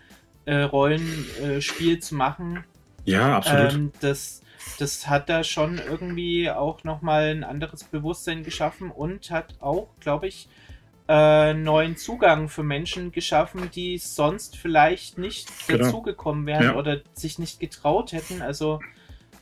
[0.47, 2.65] äh, äh, Rollenspiel zu machen.
[3.05, 3.73] Ja, absolut.
[3.73, 4.43] Ähm, das,
[4.79, 10.29] das hat da schon irgendwie auch nochmal ein anderes Bewusstsein geschaffen und hat auch, glaube
[10.29, 10.49] ich,
[11.07, 15.85] äh, neuen Zugang für Menschen geschaffen, die sonst vielleicht nicht genau.
[15.85, 16.77] dazugekommen wären ja.
[16.77, 18.41] oder sich nicht getraut hätten.
[18.41, 18.81] Also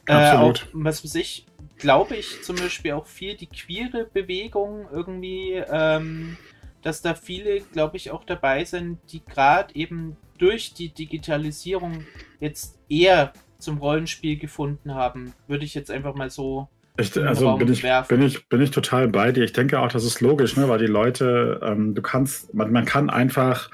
[0.06, 1.46] äh, auch, was weiß ich,
[1.82, 6.36] glaube ich zum Beispiel auch viel die queere Bewegung irgendwie, ähm,
[6.80, 12.06] dass da viele, glaube ich, auch dabei sind, die gerade eben durch die Digitalisierung
[12.40, 15.34] jetzt eher zum Rollenspiel gefunden haben.
[15.46, 16.68] Würde ich jetzt einfach mal so
[16.98, 19.44] ich, also bin ich, bin, ich, bin ich total bei dir.
[19.44, 20.68] Ich denke auch, das ist logisch, ne?
[20.68, 23.70] weil die Leute, ähm, du kannst, man, man kann einfach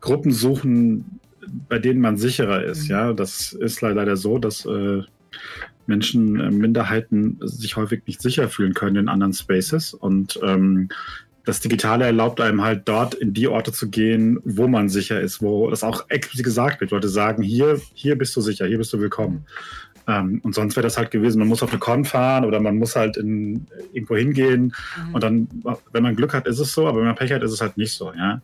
[0.00, 1.20] Gruppen suchen,
[1.68, 2.84] bei denen man sicherer ist.
[2.84, 2.90] Mhm.
[2.90, 5.02] Ja, das ist leider so, dass äh,
[5.86, 9.94] Menschen, äh, Minderheiten sich häufig nicht sicher fühlen können in anderen Spaces.
[9.94, 10.88] Und ähm,
[11.44, 15.42] das Digitale erlaubt einem halt dort in die Orte zu gehen, wo man sicher ist,
[15.42, 16.90] wo das auch explizit gesagt wird.
[16.90, 19.44] Leute sagen, hier, hier bist du sicher, hier bist du willkommen.
[20.06, 22.76] Ähm, und sonst wäre das halt gewesen, man muss auf eine Con fahren oder man
[22.76, 24.74] muss halt in, irgendwo hingehen.
[25.08, 25.14] Mhm.
[25.14, 25.48] Und dann,
[25.92, 27.76] wenn man Glück hat, ist es so, aber wenn man Pech hat, ist es halt
[27.78, 28.12] nicht so.
[28.12, 28.36] Ja?
[28.36, 28.40] Mhm.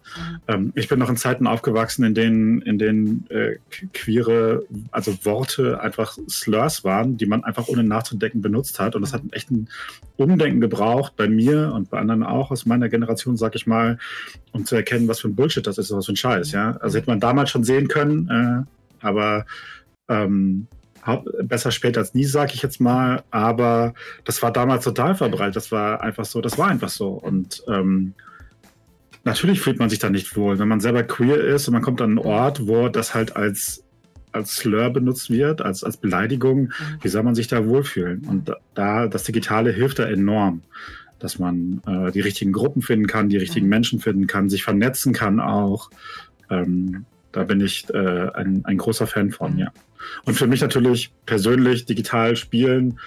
[0.48, 3.56] Ähm, ich bin noch in Zeiten aufgewachsen, in denen, in denen äh,
[3.92, 8.94] queere, also Worte einfach Slurs waren, die man einfach ohne nachzudenken benutzt hat.
[8.96, 9.68] Und das hat echt ein
[10.16, 13.98] Umdenken gebraucht bei mir und bei anderen auch aus meiner Generation, sag ich mal,
[14.52, 16.52] um zu erkennen, was für ein Bullshit das ist, was für ein Scheiß.
[16.52, 16.76] Ja?
[16.80, 19.44] Also hätte man damals schon sehen können, äh, aber
[20.08, 20.66] ähm,
[21.42, 23.22] besser später als nie, sage ich jetzt mal.
[23.30, 25.56] Aber das war damals total verbreitet.
[25.56, 27.08] Das war einfach so, das war einfach so.
[27.08, 28.14] Und ähm,
[29.24, 32.00] natürlich fühlt man sich da nicht wohl, wenn man selber queer ist und man kommt
[32.00, 33.84] an einen Ort, wo das halt als
[34.32, 36.72] als Slur benutzt wird, als, als Beleidigung, mhm.
[37.02, 38.24] wie soll man sich da wohlfühlen?
[38.28, 40.62] Und da, das Digitale hilft da enorm,
[41.18, 43.70] dass man äh, die richtigen Gruppen finden kann, die richtigen mhm.
[43.70, 45.90] Menschen finden kann, sich vernetzen kann auch.
[46.48, 49.72] Ähm, da bin ich äh, ein, ein großer Fan von, ja.
[50.24, 52.98] Und für mich natürlich persönlich digital spielen.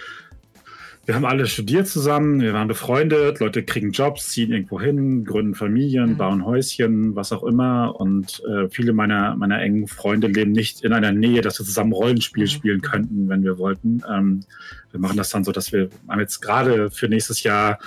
[1.05, 5.53] Wir haben alle studiert zusammen, wir waren befreundet, Leute kriegen Jobs, ziehen irgendwo hin, gründen
[5.53, 6.17] Familien, mhm.
[6.17, 7.99] bauen Häuschen, was auch immer.
[7.99, 11.91] Und äh, viele meiner, meiner engen Freunde leben nicht in einer Nähe, dass wir zusammen
[11.91, 12.47] Rollenspiel mhm.
[12.47, 14.01] spielen könnten, wenn wir wollten.
[14.09, 14.45] Ähm,
[14.91, 17.79] wir machen das dann so, dass wir haben jetzt gerade für nächstes Jahr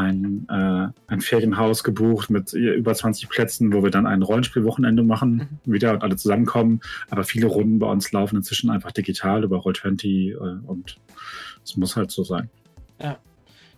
[0.00, 5.60] ein, äh, ein Ferienhaus gebucht mit über 20 Plätzen, wo wir dann ein Rollenspielwochenende machen,
[5.64, 5.72] mhm.
[5.72, 6.80] wieder und alle zusammenkommen.
[7.10, 10.98] Aber viele Runden bei uns laufen inzwischen einfach digital über Roll20 äh, und
[11.64, 12.48] es muss halt so sein.
[13.00, 13.18] Ja.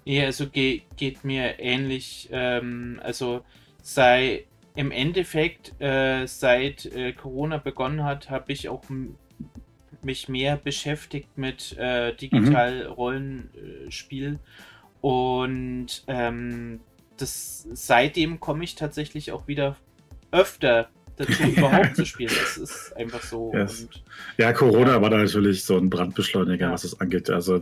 [0.04, 2.28] Ja, also ge geht mir ähnlich.
[2.32, 3.44] Ähm, also
[3.82, 8.82] sei im Endeffekt, äh, seit äh, Corona begonnen hat, habe ich auch
[10.02, 12.92] mich mehr beschäftigt mit äh, digital mhm.
[12.92, 14.40] Rollenspiel
[15.02, 16.80] und ähm,
[17.18, 19.76] das seitdem komme ich tatsächlich auch wieder
[20.30, 22.32] öfter dazu, überhaupt zu spielen.
[22.38, 23.52] Das ist einfach so.
[23.54, 23.88] Yes.
[24.38, 25.02] ja, Corona ja.
[25.02, 26.72] war da natürlich so ein Brandbeschleuniger, ja.
[26.72, 27.30] was das angeht.
[27.30, 27.60] Also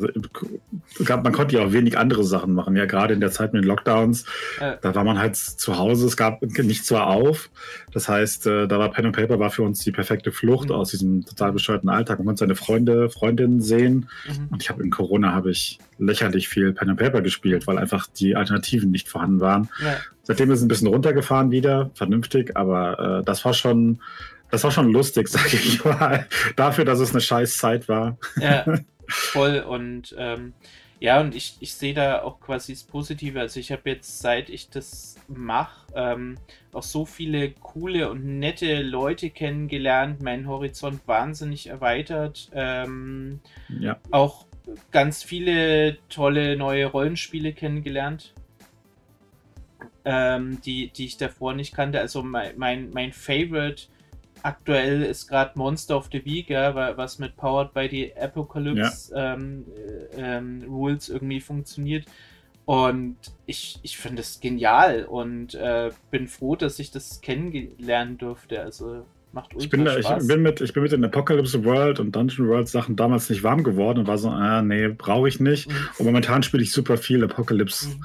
[1.09, 2.77] man konnte ja auch wenig andere Sachen machen.
[2.77, 4.25] Ja, gerade in der Zeit mit den Lockdowns,
[4.61, 4.77] äh.
[4.81, 7.51] da war man halt zu Hause, es gab nicht zwar auf.
[7.93, 10.75] Das heißt, äh, da war Pen and Paper war für uns die perfekte Flucht mhm.
[10.75, 12.19] aus diesem total bescheuerten Alltag.
[12.19, 14.09] Man konnte seine Freunde, Freundinnen sehen.
[14.27, 14.49] Mhm.
[14.51, 18.07] Und ich habe in Corona habe ich lächerlich viel Pen and Paper gespielt, weil einfach
[18.07, 19.69] die Alternativen nicht vorhanden waren.
[19.83, 19.97] Ja.
[20.31, 24.01] Seitdem ist es ein bisschen runtergefahren wieder, vernünftig, aber äh, das war schon,
[24.53, 26.29] das war schon lustig, sag ich mal.
[26.55, 28.16] Dafür, dass es eine scheiß Zeit war.
[28.40, 28.64] Ja,
[29.09, 29.59] voll.
[29.59, 30.53] Und ähm,
[31.01, 33.40] ja, und ich, ich sehe da auch quasi das Positive.
[33.40, 36.37] Also ich habe jetzt, seit ich das mache, ähm,
[36.73, 42.53] auch so viele coole und nette Leute kennengelernt, meinen Horizont wahnsinnig erweitert.
[42.55, 43.40] Ähm,
[43.81, 43.97] ja.
[44.12, 44.47] Auch
[44.93, 48.33] ganz viele tolle neue Rollenspiele kennengelernt
[50.05, 52.01] ähm, die, die ich davor nicht kannte.
[52.01, 53.85] Also mein, mein, mein Favorite
[54.43, 59.35] aktuell ist gerade Monster of the Week, ja, was mit Powered by the Apocalypse ja.
[59.35, 59.65] ähm,
[60.17, 62.07] äh, ähm, Rules irgendwie funktioniert.
[62.65, 68.63] Und ich, ich finde es genial und äh, bin froh, dass ich das kennenlernen durfte.
[68.63, 72.15] Also macht ich bin, da, ich bin mit Ich bin mit den Apocalypse World und
[72.15, 75.69] Dungeon World Sachen damals nicht warm geworden und war so, ah, nee, brauche ich nicht.
[75.69, 75.75] Mhm.
[75.99, 77.89] Und momentan spiele ich super viel Apocalypse.
[77.89, 78.05] Mhm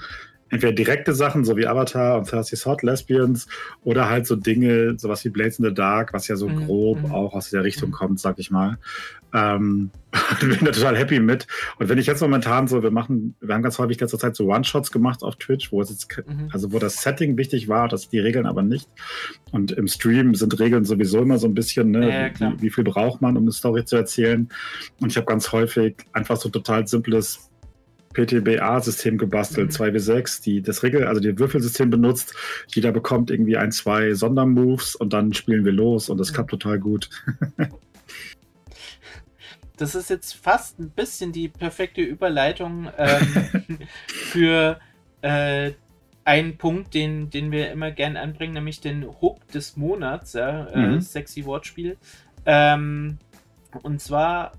[0.56, 3.48] entweder direkte Sachen, so wie Avatar und Thirsty Hot Lesbians,
[3.84, 6.66] oder halt so Dinge, sowas wie Blades in the Dark, was ja so mhm.
[6.66, 7.12] grob mhm.
[7.12, 7.94] auch aus der Richtung mhm.
[7.94, 8.78] kommt, sag ich mal.
[9.34, 9.92] Ähm,
[10.40, 11.46] bin da total happy mit.
[11.78, 14.46] Und wenn ich jetzt momentan so, wir machen, wir haben ganz häufig letzter Zeit so
[14.46, 16.50] One-Shots gemacht auf Twitch, wo es jetzt, mhm.
[16.52, 18.90] also wo das Setting wichtig war, dass die Regeln aber nicht.
[19.52, 22.86] Und im Stream sind Regeln sowieso immer so ein bisschen, ne, ja, wie, wie, viel
[22.86, 24.48] braucht man, um eine Story zu erzählen.
[25.02, 27.52] Und ich habe ganz häufig einfach so total simples
[28.16, 29.76] PTBA-System gebastelt, mhm.
[29.76, 32.34] 2W6, die das Regel, also die Würfelsystem benutzt.
[32.68, 36.80] Jeder bekommt irgendwie ein, zwei Sondermoves und dann spielen wir los und das klappt total
[36.80, 37.10] gut.
[39.78, 44.80] das ist jetzt fast ein bisschen die perfekte Überleitung ähm, für
[45.22, 45.72] äh,
[46.24, 50.88] einen Punkt, den, den wir immer gern anbringen, nämlich den Hook des Monats, ja, äh,
[50.88, 51.02] mhm.
[51.02, 51.98] Sexy Wortspiel.
[52.46, 53.20] Ähm,
[53.84, 54.54] und zwar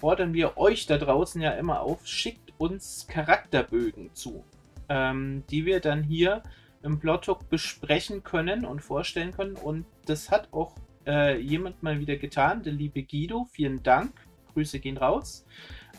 [0.00, 4.44] fordern wir euch da draußen ja immer auf, schickt uns Charakterbögen zu,
[4.88, 6.42] ähm, die wir dann hier
[6.82, 9.56] im Blogtalk besprechen können und vorstellen können.
[9.56, 10.74] Und das hat auch
[11.06, 13.48] äh, jemand mal wieder getan, der liebe Guido.
[13.52, 14.12] Vielen Dank.
[14.52, 15.44] Grüße gehen raus.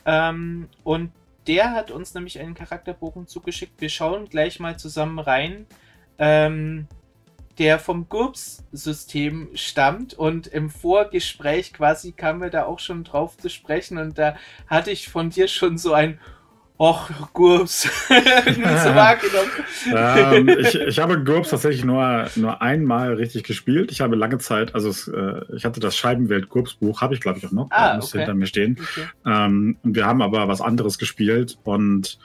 [0.05, 1.11] Ähm, und
[1.45, 3.79] der hat uns nämlich einen Charakterbogen zugeschickt.
[3.79, 5.65] Wir schauen gleich mal zusammen rein.
[6.17, 6.87] Ähm,
[7.57, 13.49] der vom GURPS-System stammt und im Vorgespräch quasi kamen wir da auch schon drauf zu
[13.49, 14.35] sprechen und da
[14.67, 16.19] hatte ich von dir schon so ein
[16.79, 17.81] Och, GURPS.
[18.07, 19.49] so wahrgenommen.
[19.95, 23.91] ähm, ich, ich habe GURPS tatsächlich nur, nur einmal richtig gespielt.
[23.91, 27.47] Ich habe lange Zeit, also es, äh, ich hatte das Scheibenwelt-GURPS-Buch, habe ich glaube ich
[27.47, 28.25] auch noch, ah, müsste okay.
[28.25, 28.77] hinter mir stehen.
[28.79, 29.07] Okay.
[29.25, 32.19] Ähm, und wir haben aber was anderes gespielt und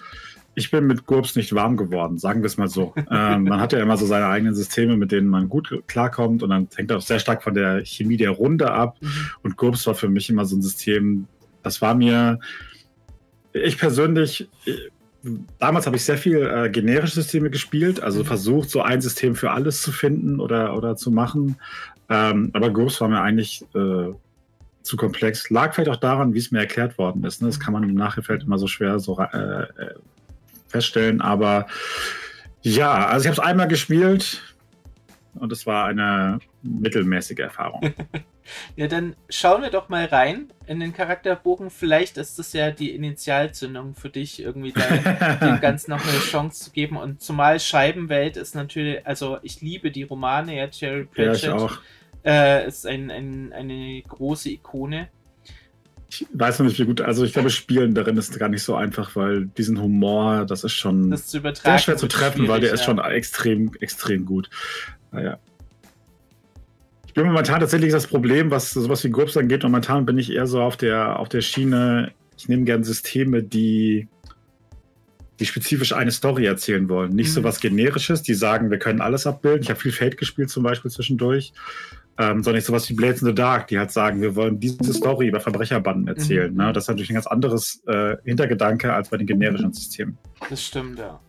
[0.55, 2.93] ich bin mit GURPS nicht warm geworden, sagen wir es mal so.
[3.11, 6.51] ähm, man hat ja immer so seine eigenen Systeme, mit denen man gut klarkommt und
[6.51, 8.99] dann hängt das sehr stark von der Chemie der Runde ab.
[9.01, 9.09] Mhm.
[9.43, 11.27] Und GURPS war für mich immer so ein System,
[11.63, 12.39] das war mir
[13.53, 14.49] ich persönlich,
[15.59, 18.25] damals habe ich sehr viel äh, generische Systeme gespielt, also mhm.
[18.25, 21.57] versucht, so ein System für alles zu finden oder, oder zu machen.
[22.09, 24.13] Ähm, aber Ghost war mir eigentlich äh,
[24.83, 25.51] zu komplex.
[25.51, 27.41] Lag vielleicht auch daran, wie es mir erklärt worden ist.
[27.41, 27.49] Ne?
[27.49, 29.95] Das kann man im Nachhinein immer so schwer so äh, äh,
[30.69, 31.21] feststellen.
[31.21, 31.67] Aber
[32.63, 34.43] ja, also ich habe es einmal gespielt
[35.35, 37.95] und es war eine mittelmäßige Erfahrung.
[38.77, 41.71] Ja, dann schauen wir doch mal rein in den Charakterbogen.
[41.71, 46.65] Vielleicht ist das ja die Initialzündung für dich, irgendwie da, dem Ganzen noch eine Chance
[46.65, 46.97] zu geben.
[46.97, 51.63] Und zumal Scheibenwelt ist natürlich, also ich liebe die Romane, ja, Jerry Pratchett ja, ich
[51.63, 51.79] auch.
[52.25, 55.09] Äh, ist ein, ein, eine große Ikone.
[56.09, 58.75] Ich weiß noch nicht, wie gut, also ich glaube, Spielen darin ist gar nicht so
[58.75, 62.75] einfach, weil diesen Humor, das ist schon das sehr schwer zu treffen, weil der ja.
[62.75, 64.51] ist schon extrem, extrem gut.
[65.11, 65.39] Naja.
[67.13, 69.65] Ich bin momentan tatsächlich das Problem, was sowas wie GURPS angeht.
[69.65, 74.09] Momentan bin ich eher so auf der, auf der Schiene, ich nehme gerne Systeme, die,
[75.39, 77.15] die spezifisch eine Story erzählen wollen.
[77.15, 77.33] Nicht mhm.
[77.35, 79.61] so was Generisches, die sagen, wir können alles abbilden.
[79.61, 81.53] Ich habe viel Fate gespielt zum Beispiel zwischendurch.
[82.17, 84.95] Ähm, sondern nicht sowas wie Blades in the Dark, die halt sagen, wir wollen diese
[84.95, 86.51] Story über Verbrecherbanden erzählen.
[86.51, 86.57] Mhm.
[86.57, 86.73] Ne?
[86.73, 90.17] Das ist natürlich ein ganz anderes äh, Hintergedanke als bei den generischen Systemen.
[90.49, 91.21] Das stimmt, ja.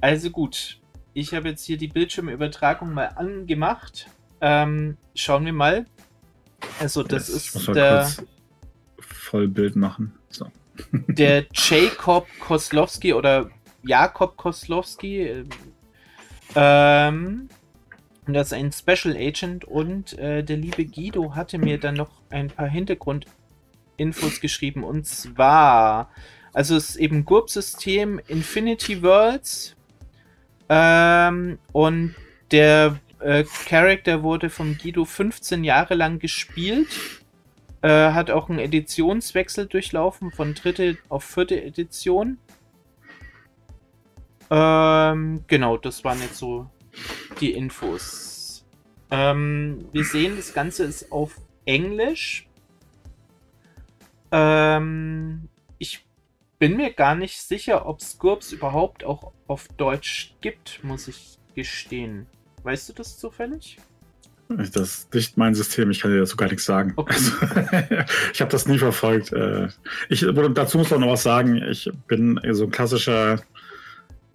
[0.00, 0.78] Also gut,
[1.14, 4.06] ich habe jetzt hier die Bildschirmübertragung mal angemacht.
[4.40, 5.86] Ähm, schauen wir mal.
[6.80, 8.08] Also das yes, ist der
[8.98, 10.14] Vollbild machen.
[10.28, 10.50] So.
[11.08, 13.50] Der Jacob Koslowski oder
[13.82, 15.44] Jakob Koslowski.
[16.54, 17.48] Ähm,
[18.26, 22.48] das ist ein Special Agent und äh, der liebe Guido hatte mir dann noch ein
[22.48, 26.10] paar Hintergrundinfos geschrieben und zwar,
[26.52, 29.76] also es ist eben GURP-System Infinity Worlds
[30.68, 32.16] ähm, und
[32.50, 36.88] der äh, Charakter wurde von Guido 15 Jahre lang gespielt.
[37.82, 42.38] Äh, hat auch einen Editionswechsel durchlaufen von dritte auf vierte Edition.
[44.50, 46.70] Ähm, genau, das waren jetzt so
[47.40, 48.64] die Infos.
[49.10, 52.48] Ähm, wir sehen, das Ganze ist auf Englisch.
[54.32, 55.48] Ähm,
[55.78, 56.04] ich
[56.58, 62.26] bin mir gar nicht sicher, ob Skurps überhaupt auch auf Deutsch gibt, muss ich gestehen.
[62.66, 63.78] Weißt du das zufällig?
[64.48, 66.94] Das ist nicht mein System, ich kann dir dazu gar nichts sagen.
[66.96, 67.14] Okay.
[67.14, 67.32] Also,
[68.32, 69.32] ich habe das nie verfolgt.
[69.32, 69.68] Äh,
[70.08, 73.40] ich, dazu muss man noch was sagen, ich bin so ein klassischer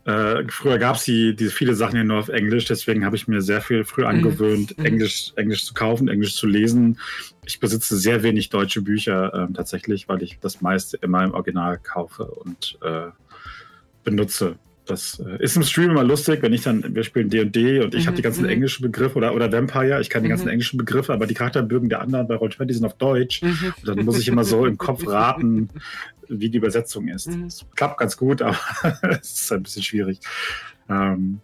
[0.05, 3.27] äh, früher gab es die, diese viele Sachen ja nur auf Englisch, deswegen habe ich
[3.27, 4.07] mir sehr viel früh mhm.
[4.07, 4.85] angewöhnt, mhm.
[4.85, 6.99] Englisch, Englisch zu kaufen, Englisch zu lesen.
[7.45, 11.77] Ich besitze sehr wenig deutsche Bücher äh, tatsächlich, weil ich das meiste immer im Original
[11.77, 13.09] kaufe und äh,
[14.05, 14.55] benutze.
[14.85, 18.03] Das äh, ist im Stream immer lustig, wenn ich dann, wir spielen D&D und ich
[18.03, 18.49] mhm, habe die ganzen mhm.
[18.49, 20.51] englischen Begriffe oder, oder Vampire, ich kann die ganzen mhm.
[20.51, 23.41] englischen Begriffe, aber die Charakterbögen der anderen bei Roll20 sind auf Deutsch.
[23.41, 23.73] Mhm.
[23.79, 25.69] Und dann muss ich immer so im Kopf raten,
[26.27, 27.27] wie die Übersetzung ist.
[27.27, 28.57] Es klappt ganz gut, aber
[29.21, 30.19] es ist ein bisschen schwierig.
[30.89, 31.39] Ähm,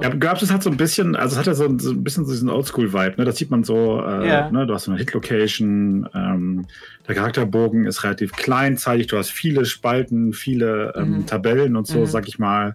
[0.00, 2.24] ja, GURPS ist halt so ein bisschen, also es hat ja so, so ein bisschen
[2.24, 3.24] so diesen Oldschool-Vibe, ne?
[3.24, 4.50] Das sieht man so, äh, yeah.
[4.50, 4.66] ne?
[4.66, 6.66] du hast so eine Hit-Location, ähm,
[7.08, 11.26] der Charakterbogen ist relativ kleinzeitig, du hast viele Spalten, viele ähm, mhm.
[11.26, 12.06] Tabellen und so, mhm.
[12.06, 12.74] sag ich mal,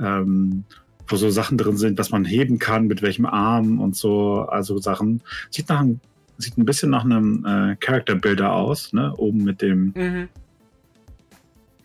[0.00, 0.64] ähm,
[1.06, 4.78] wo so Sachen drin sind, was man heben kann, mit welchem Arm und so, also
[4.78, 5.22] Sachen.
[5.50, 6.00] Sieht nach einem
[6.38, 9.14] sieht ein bisschen nach einem äh, Character Builder aus, ne?
[9.16, 10.28] Oben mit dem mhm.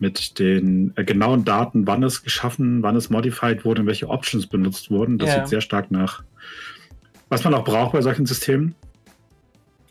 [0.02, 4.48] Mit den äh, genauen Daten, wann es geschaffen, wann es modified wurde und welche Options
[4.48, 5.20] benutzt wurden.
[5.20, 5.36] Das ja.
[5.36, 6.24] sieht sehr stark nach,
[7.30, 8.76] was man auch braucht bei solchen Systemen.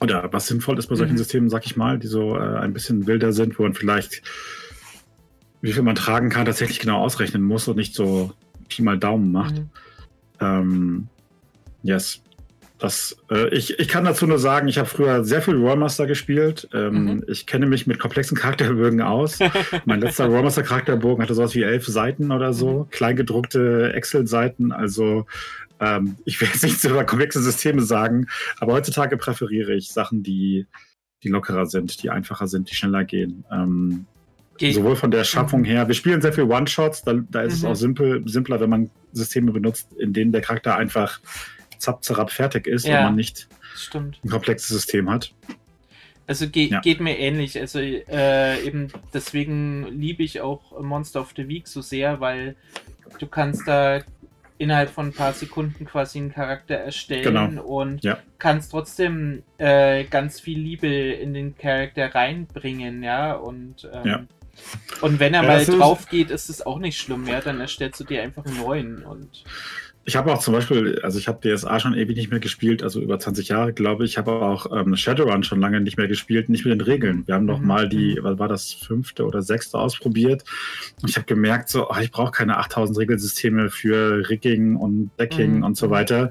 [0.00, 1.18] Oder was sinnvoll ist bei solchen mhm.
[1.18, 4.22] Systemen, sag ich mal, die so äh, ein bisschen wilder sind, wo man vielleicht,
[5.60, 8.32] wie viel man tragen kann, tatsächlich genau ausrechnen muss und nicht so
[8.68, 9.58] Pi mal Daumen macht.
[9.58, 9.70] Mhm.
[10.40, 11.08] Ähm,
[11.82, 12.22] yes.
[12.80, 16.66] Das, äh, ich, ich kann dazu nur sagen, ich habe früher sehr viel Rollmaster gespielt.
[16.72, 17.24] Ähm, mhm.
[17.28, 19.38] Ich kenne mich mit komplexen Charakterbögen aus.
[19.84, 22.90] mein letzter Rollmaster Charakterbogen hatte sowas wie elf Seiten oder so, mhm.
[22.90, 24.72] kleingedruckte Excel-Seiten.
[24.72, 25.26] Also
[25.78, 28.28] ähm, ich will jetzt nichts über komplexe Systeme sagen,
[28.60, 30.66] aber heutzutage präferiere ich Sachen, die,
[31.22, 33.44] die lockerer sind, die einfacher sind, die schneller gehen.
[33.52, 34.06] Ähm,
[34.58, 35.66] Sowohl von der Schaffung mhm.
[35.66, 35.88] her.
[35.88, 37.58] Wir spielen sehr viel One-Shots, da, da ist mhm.
[37.58, 41.20] es auch simpel, simpler, wenn man Systeme benutzt, in denen der Charakter einfach
[41.80, 44.18] zapp, zerab fertig ist ja, und man nicht stimmt.
[44.24, 45.32] ein komplexes System hat.
[46.26, 46.80] Also ge ja.
[46.80, 47.58] geht mir ähnlich.
[47.58, 52.54] Also äh, eben deswegen liebe ich auch Monster of the Week so sehr, weil
[53.18, 54.00] du kannst da
[54.60, 57.62] innerhalb von ein paar Sekunden quasi einen Charakter erstellen genau.
[57.62, 58.18] und ja.
[58.38, 63.32] kannst trotzdem äh, ganz viel Liebe in den Charakter reinbringen, ja.
[63.32, 64.24] Und, ähm, ja.
[65.00, 67.40] und wenn er ja, mal drauf geht, ist es auch nicht schlimm, ja.
[67.40, 69.44] Dann erstellst du dir einfach einen neuen und
[70.04, 73.00] ich habe auch zum Beispiel, also ich habe DSA schon ewig nicht mehr gespielt, also
[73.00, 74.12] über 20 Jahre, glaube ich.
[74.12, 77.26] Ich habe auch ähm, Shadowrun schon lange nicht mehr gespielt, nicht mit den Regeln.
[77.26, 77.66] Wir haben noch mhm.
[77.66, 80.44] mal die, was war das, fünfte oder sechste ausprobiert.
[81.02, 85.58] Und ich habe gemerkt, so, oh, ich brauche keine 8000 Regelsysteme für Rigging und Decking
[85.58, 85.64] mhm.
[85.64, 86.30] und so weiter.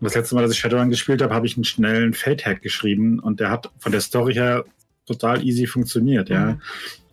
[0.00, 3.20] Und das letzte Mal, dass ich Shadowrun gespielt habe, habe ich einen schnellen Fate-Hack geschrieben
[3.20, 4.64] und der hat von der Story her
[5.06, 6.52] total easy funktioniert, ja.
[6.52, 6.60] Mhm.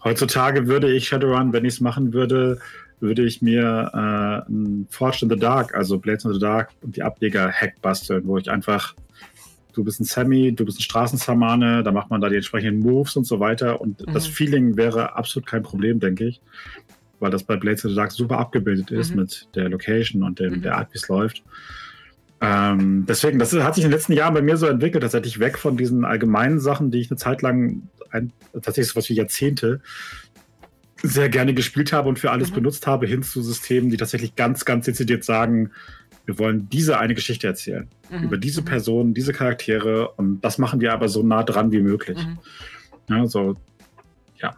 [0.02, 2.60] Heutzutage würde ich Shadowrun, wenn ich es machen würde,
[3.00, 6.96] würde ich mir äh, ein Forged in the Dark, also Blades in the Dark und
[6.96, 8.96] die Ableger-Hack basteln, wo ich einfach,
[9.74, 13.16] du bist ein Sammy, du bist ein Straßensamane, da macht man da die entsprechenden Moves
[13.16, 14.14] und so weiter und mhm.
[14.14, 16.42] das Feeling wäre absolut kein Problem, denke ich,
[17.20, 19.22] weil das bei Blades in the Dark super abgebildet ist mhm.
[19.22, 20.62] mit der Location und dem, mhm.
[20.62, 21.44] der Art, wie es läuft.
[22.42, 25.58] Ähm, deswegen, das hat sich in den letzten Jahren bei mir so entwickelt, tatsächlich weg
[25.58, 29.82] von diesen allgemeinen Sachen, die ich eine Zeit lang, ein, tatsächlich so was wie Jahrzehnte,
[31.02, 32.56] sehr gerne gespielt habe und für alles mhm.
[32.56, 35.72] benutzt habe, hin zu Systemen, die tatsächlich ganz, ganz dezidiert sagen,
[36.26, 37.88] wir wollen diese eine Geschichte erzählen.
[38.10, 38.24] Mhm.
[38.24, 38.66] Über diese mhm.
[38.66, 42.18] Personen, diese Charaktere und das machen wir aber so nah dran wie möglich.
[42.18, 42.38] Mhm.
[43.10, 43.56] Ja, so,
[44.40, 44.56] ja.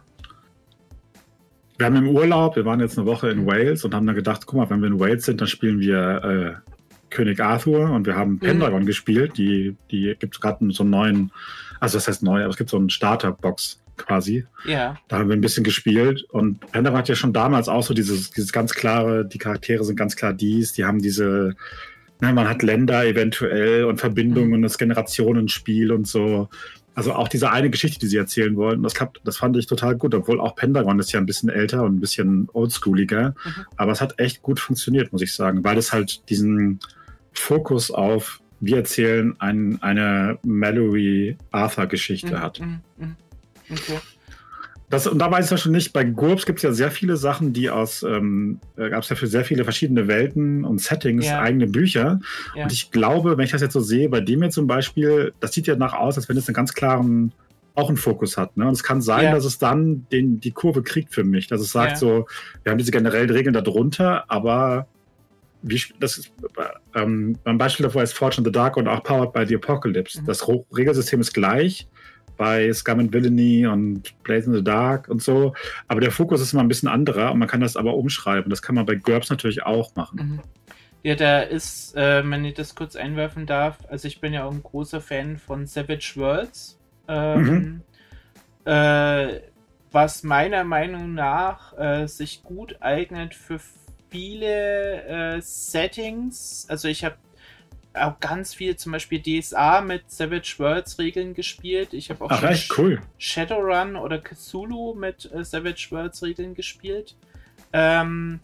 [1.78, 4.46] Wir haben im Urlaub, wir waren jetzt eine Woche in Wales und haben dann gedacht,
[4.46, 6.72] guck mal, wenn wir in Wales sind, dann spielen wir äh,
[7.08, 8.86] König Arthur und wir haben Pendragon mhm.
[8.86, 9.38] gespielt.
[9.38, 11.32] Die, die gibt es gerade so einen neuen,
[11.80, 14.46] also das heißt neu, aber es gibt so einen Starterbox quasi.
[14.66, 14.96] Ja.
[15.08, 18.30] Da haben wir ein bisschen gespielt und Pendragon hat ja schon damals auch so dieses,
[18.30, 21.54] dieses ganz klare, die Charaktere sind ganz klar dies, die haben diese,
[22.20, 24.54] na, man hat Länder eventuell und Verbindungen mhm.
[24.54, 26.48] und das Generationenspiel und so.
[26.94, 29.96] Also auch diese eine Geschichte, die sie erzählen wollen, das klappt, das fand ich total
[29.96, 33.34] gut, obwohl auch Pendragon ist ja ein bisschen älter und ein bisschen oldschooliger.
[33.44, 33.64] Mhm.
[33.76, 36.80] Aber es hat echt gut funktioniert, muss ich sagen, weil es halt diesen
[37.32, 42.40] Fokus auf, wir erzählen ein, eine Mallory-Arthur-Geschichte mhm.
[42.40, 42.60] hat.
[42.60, 42.80] Mhm.
[43.72, 43.98] Okay.
[44.92, 47.16] Das, und da weiß ich ja schon nicht, bei GURPS gibt es ja sehr viele
[47.16, 51.24] Sachen, die aus, ähm, äh, gab es ja für sehr viele verschiedene Welten und Settings
[51.24, 51.40] ja.
[51.40, 52.20] eigene Bücher.
[52.54, 52.64] Ja.
[52.64, 55.54] Und ich glaube, wenn ich das jetzt so sehe, bei dem hier zum Beispiel, das
[55.54, 57.32] sieht ja nach aus, als wenn es einen ganz klaren
[57.74, 58.54] auch einen Fokus hat.
[58.58, 58.66] Ne?
[58.66, 59.34] Und es kann sein, ja.
[59.34, 62.26] dass es dann den, die Kurve kriegt für mich, dass es sagt so,
[62.62, 64.86] wir haben diese generellen Regeln darunter, aber
[65.62, 66.32] wie, das ist,
[66.94, 70.20] ähm, ein Beispiel davor ist Fortune the Dark und auch Powered by the Apocalypse.
[70.20, 70.26] Mhm.
[70.26, 71.88] Das Regelsystem ist gleich,
[72.42, 75.54] bei Scum and Villainy und Blaze in the Dark und so.
[75.86, 78.50] Aber der Fokus ist immer ein bisschen anderer und man kann das aber umschreiben.
[78.50, 80.18] Das kann man bei GURPS natürlich auch machen.
[80.18, 80.40] Mhm.
[81.04, 84.50] Ja, da ist, äh, wenn ich das kurz einwerfen darf, also ich bin ja auch
[84.50, 86.80] ein großer Fan von Savage Worlds.
[87.06, 87.82] Ähm, mhm.
[88.64, 89.40] äh,
[89.92, 93.60] was meiner Meinung nach äh, sich gut eignet für
[94.10, 96.66] viele äh, Settings.
[96.68, 97.14] Also ich habe
[97.94, 101.92] auch ganz viel, zum Beispiel DSA mit Savage Worlds Regeln gespielt.
[101.92, 103.00] Ich habe auch Ach, echt cool.
[103.18, 107.16] Shadowrun oder Cthulhu mit äh, Savage Worlds Regeln gespielt.
[107.72, 108.40] Ähm,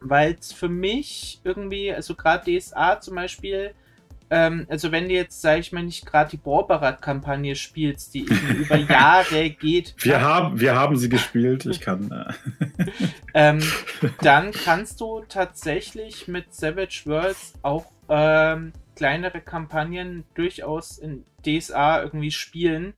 [0.00, 3.74] Weil es für mich irgendwie, also gerade DSA zum Beispiel,
[4.32, 8.20] ähm, also wenn du jetzt, sag ich mal, nicht gerade die Borbarat-Kampagne spielst, die
[8.58, 9.94] über Jahre geht.
[9.98, 12.10] Wir haben, wir haben sie gespielt, ich kann.
[12.10, 12.84] Äh.
[13.34, 13.62] ähm,
[14.22, 22.30] dann kannst du tatsächlich mit Savage Worlds auch ähm, kleinere Kampagnen durchaus in DSA irgendwie
[22.30, 22.94] spielen,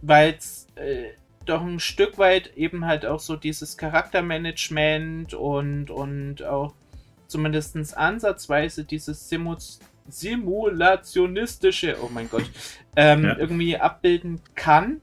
[0.00, 1.10] weil es äh,
[1.44, 6.74] doch ein Stück weit eben halt auch so dieses Charaktermanagement und, und auch
[7.26, 9.56] zumindest ansatzweise dieses Simu
[10.08, 12.44] simulationistische, oh mein Gott,
[12.96, 13.36] ähm, ja.
[13.36, 15.00] irgendwie abbilden kann.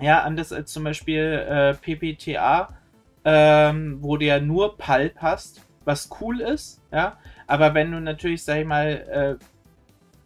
[0.00, 2.76] Ja, anders als zum Beispiel äh, PPTA,
[3.24, 7.18] ähm, wo der nur Pulp hast, was cool ist, ja.
[7.46, 9.44] Aber wenn du natürlich, sag ich mal, äh,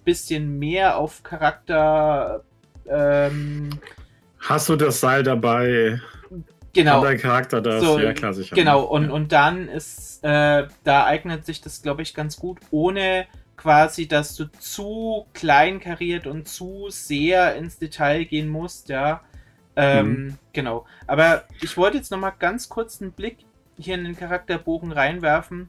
[0.04, 2.42] bisschen mehr auf Charakter.
[2.86, 3.70] Ähm,
[4.40, 6.00] Hast du das Seil dabei?
[6.72, 7.02] Genau.
[7.02, 8.54] Dein Charakter das, so, ja klar, sicher.
[8.54, 9.10] Genau, und, ja.
[9.10, 14.36] und dann ist, äh, da eignet sich das, glaube ich, ganz gut, ohne quasi, dass
[14.36, 19.20] du zu klein kariert und zu sehr ins Detail gehen musst, ja.
[19.76, 20.38] Ähm, mhm.
[20.52, 20.86] Genau.
[21.06, 23.38] Aber ich wollte jetzt nochmal ganz kurz einen Blick
[23.78, 25.68] hier in den Charakterbogen reinwerfen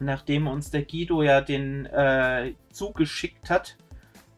[0.00, 3.76] nachdem uns der Guido ja den äh, zugeschickt hat.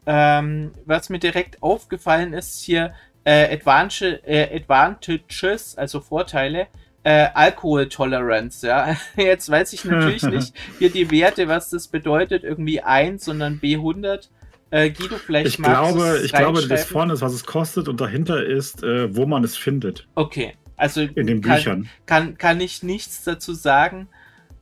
[0.05, 2.93] Ähm, was mir direkt aufgefallen ist, hier
[3.25, 6.67] äh, Advantage, äh, Advantages, also Vorteile,
[7.03, 8.95] äh, Alkohol Tolerance, ja.
[9.17, 14.29] Jetzt weiß ich natürlich nicht hier die Werte, was das bedeutet, irgendwie 1, sondern B100.
[14.69, 18.45] Äh, Guido, vielleicht ich glaube, ich glaube, das vorne ist, was es kostet und dahinter
[18.45, 20.07] ist, äh, wo man es findet.
[20.15, 21.89] Okay, also in den kann, Büchern.
[22.05, 24.09] Kann, kann ich nichts dazu sagen.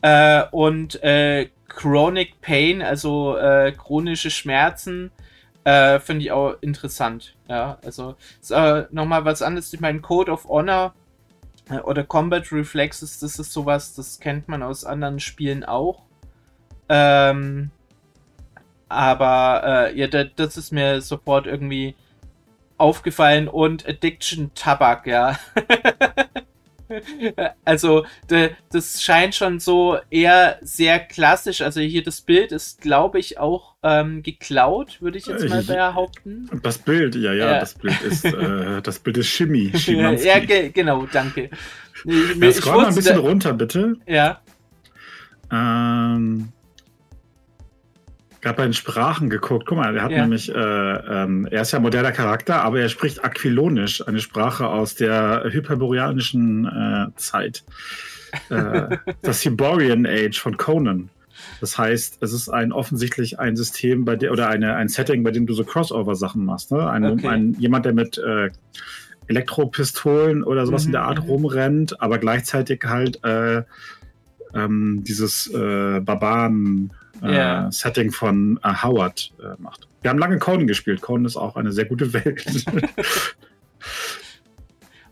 [0.06, 5.10] Äh, und äh, Chronic Pain, also äh, chronische Schmerzen,
[5.64, 7.36] äh, finde ich auch interessant.
[7.50, 9.74] Ja, also ist äh, nochmal was anderes.
[9.74, 10.94] Ich meine, Code of Honor
[11.72, 16.04] äh, oder Combat Reflexes, das ist sowas, das kennt man aus anderen Spielen auch.
[16.88, 17.72] Ähm,
[18.88, 21.96] aber äh, ja, das ist mir sofort irgendwie
[22.78, 25.40] aufgefallen und Addiction Tabak, ja.
[27.66, 31.62] Also, das scheint schon so eher sehr klassisch.
[31.62, 36.50] Also, hier das Bild ist, glaube ich, auch ähm, geklaut, würde ich jetzt mal behaupten.
[36.64, 37.60] Das Bild, ja, ja, ja.
[37.60, 39.72] das Bild ist, äh, das Bild ist Shimmy.
[40.24, 41.50] ja, ge genau, danke.
[42.04, 43.96] Ich, ja, scroll mal ein bisschen runter, bitte.
[44.06, 44.42] Ja.
[45.52, 46.50] Ähm,
[48.46, 49.66] gerade bei den Sprachen geguckt.
[49.66, 50.22] Guck mal, er hat ja.
[50.22, 54.94] nämlich, äh, ähm, er ist ja moderner Charakter, aber er spricht Aquilonisch, eine Sprache aus
[54.94, 57.64] der hyperboreanischen äh, Zeit.
[58.52, 61.10] Äh, das Hyborian Age von Conan.
[61.60, 65.32] Das heißt, es ist ein offensichtlich ein System bei der oder eine, ein Setting, bei
[65.32, 66.72] dem du so Crossover-Sachen machst.
[66.72, 66.88] Ne?
[66.88, 67.28] Ein, okay.
[67.28, 68.52] ein, jemand, der mit äh,
[69.26, 71.30] Elektropistolen oder sowas mhm, in der Art mhm.
[71.30, 73.64] rumrennt, aber gleichzeitig halt äh,
[74.54, 76.92] ähm, dieses äh, Barbaren
[77.24, 77.68] yeah.
[77.68, 79.88] äh, Setting von äh, Howard äh, macht.
[80.02, 81.02] Wir haben lange Conan gespielt.
[81.02, 82.46] Conan ist auch eine sehr gute Welt.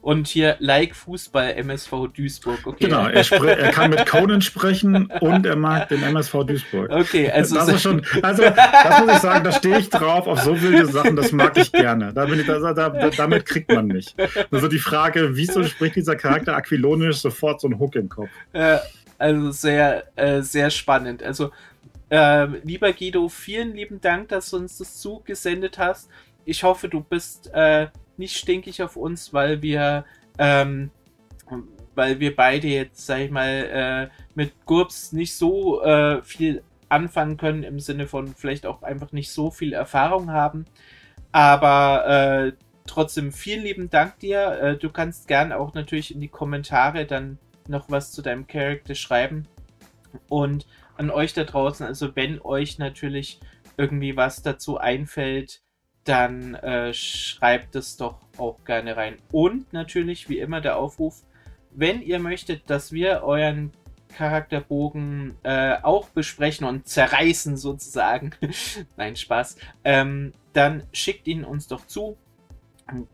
[0.03, 2.59] und hier like Fußball MSV Duisburg.
[2.67, 2.85] Okay.
[2.85, 6.91] Genau, er, er, kann mit Conan sprechen und er mag den MSV Duisburg.
[6.91, 10.41] Okay, also das ist schon, also das muss ich sagen, da stehe ich drauf auf
[10.41, 12.13] so wilde Sachen, das mag ich gerne.
[12.13, 14.13] Da ich, da, da, damit kriegt man mich.
[14.51, 18.29] Also die Frage, wieso spricht dieser Charakter aquilonisch sofort so ein Hook im Kopf?
[19.17, 21.23] Also sehr, äh, sehr spannend.
[21.23, 21.51] Also
[22.13, 26.11] äh, lieber Guido, vielen lieben Dank, dass du uns das zugesendet hast.
[26.45, 27.87] Ich hoffe, du bist äh,
[28.17, 30.05] nicht stinkig auf uns, weil wir,
[30.37, 30.91] ähm,
[31.95, 37.37] weil wir beide jetzt, sag ich mal, äh, mit GURPS nicht so äh, viel anfangen
[37.37, 40.65] können, im Sinne von vielleicht auch einfach nicht so viel Erfahrung haben.
[41.31, 42.51] Aber äh,
[42.85, 44.51] trotzdem vielen lieben Dank dir.
[44.61, 48.93] Äh, du kannst gern auch natürlich in die Kommentare dann noch was zu deinem Charakter
[48.93, 49.47] schreiben.
[50.29, 53.39] Und an euch da draußen, also wenn euch natürlich
[53.77, 55.61] irgendwie was dazu einfällt,
[56.03, 59.17] dann äh, schreibt es doch auch gerne rein.
[59.31, 61.23] Und natürlich, wie immer, der Aufruf,
[61.71, 63.71] wenn ihr möchtet, dass wir euren
[64.15, 68.31] Charakterbogen äh, auch besprechen und zerreißen sozusagen,
[68.97, 72.17] nein, Spaß, ähm, dann schickt ihn uns doch zu.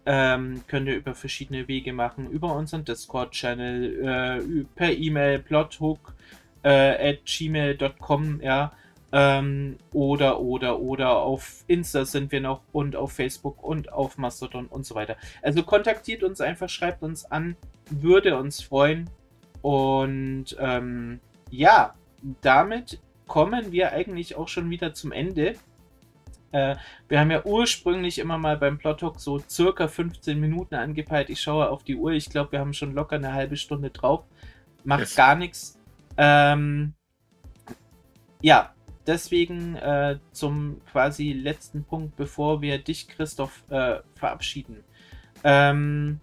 [0.05, 6.15] Ähm, könnt ihr über verschiedene Wege machen, über unseren Discord-Channel, äh, per E-Mail, plothook
[6.63, 8.71] äh, at gmail.com, ja.
[9.11, 14.67] Ähm, oder, oder, oder auf Insta sind wir noch und auf Facebook und auf Mastodon
[14.67, 15.17] und so weiter.
[15.41, 17.55] Also kontaktiert uns einfach, schreibt uns an,
[17.89, 19.09] würde uns freuen.
[19.61, 21.95] Und ähm, ja,
[22.41, 25.55] damit kommen wir eigentlich auch schon wieder zum Ende.
[26.51, 26.75] Äh,
[27.07, 31.29] wir haben ja ursprünglich immer mal beim Plot Talk so circa 15 Minuten angepeilt.
[31.29, 32.11] Ich schaue auf die Uhr.
[32.11, 34.23] Ich glaube, wir haben schon locker eine halbe Stunde drauf.
[34.83, 35.15] Macht yes.
[35.15, 35.78] gar nichts.
[36.21, 36.93] Ähm,
[38.41, 38.73] ja,
[39.07, 44.83] deswegen äh, zum quasi letzten Punkt, bevor wir dich, Christoph, äh, verabschieden.
[45.45, 46.19] Ähm,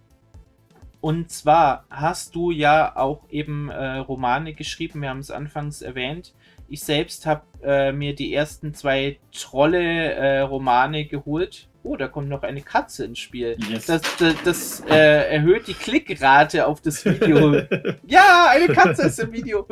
[1.01, 6.35] und zwar hast du ja auch eben äh, Romane geschrieben, wir haben es anfangs erwähnt.
[6.67, 11.66] Ich selbst habe äh, mir die ersten zwei Trolle-Romane äh, geholt.
[11.83, 13.57] Oh, da kommt noch eine Katze ins Spiel.
[13.69, 13.85] Yes.
[13.85, 17.61] Das, das, das äh, erhöht die Klickrate auf das Video.
[18.07, 19.67] ja, eine Katze ist im Video.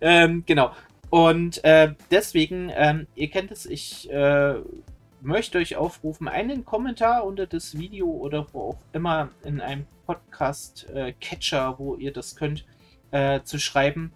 [0.00, 0.72] Ähm, genau.
[1.10, 4.54] Und äh, deswegen, ähm, ihr kennt es, ich äh,
[5.20, 11.74] möchte euch aufrufen, einen Kommentar unter das Video oder wo auch immer in einem Podcast-Catcher,
[11.74, 12.64] äh, wo ihr das könnt,
[13.10, 14.12] äh, zu schreiben.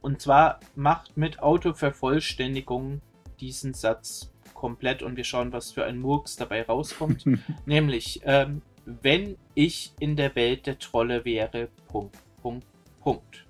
[0.00, 3.00] Und zwar macht mit Autovervollständigung
[3.40, 4.30] diesen Satz
[4.64, 7.26] komplett und wir schauen, was für ein Murks dabei rauskommt.
[7.66, 12.66] Nämlich, ähm, wenn ich in der Welt der Trolle wäre, Punkt, Punkt,
[13.02, 13.44] Punkt.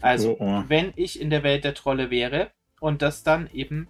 [0.00, 0.64] Also, oh, oh.
[0.68, 3.86] wenn ich in der Welt der Trolle wäre und das dann eben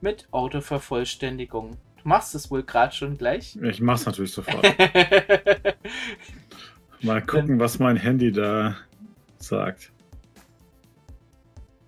[0.00, 1.76] mit Autovervollständigung.
[2.00, 3.58] Du machst es wohl gerade schon gleich?
[3.64, 4.62] Ich mach's natürlich sofort.
[7.02, 8.76] Mal gucken, was mein Handy da
[9.38, 9.90] sagt.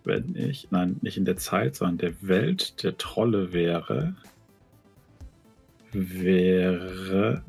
[0.05, 4.15] Wenn ich, nein, nicht in der Zeit, sondern der Welt der Trolle wäre,
[5.93, 7.43] wäre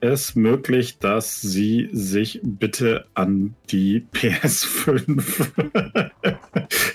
[0.00, 6.10] es möglich, dass Sie sich bitte an die PS5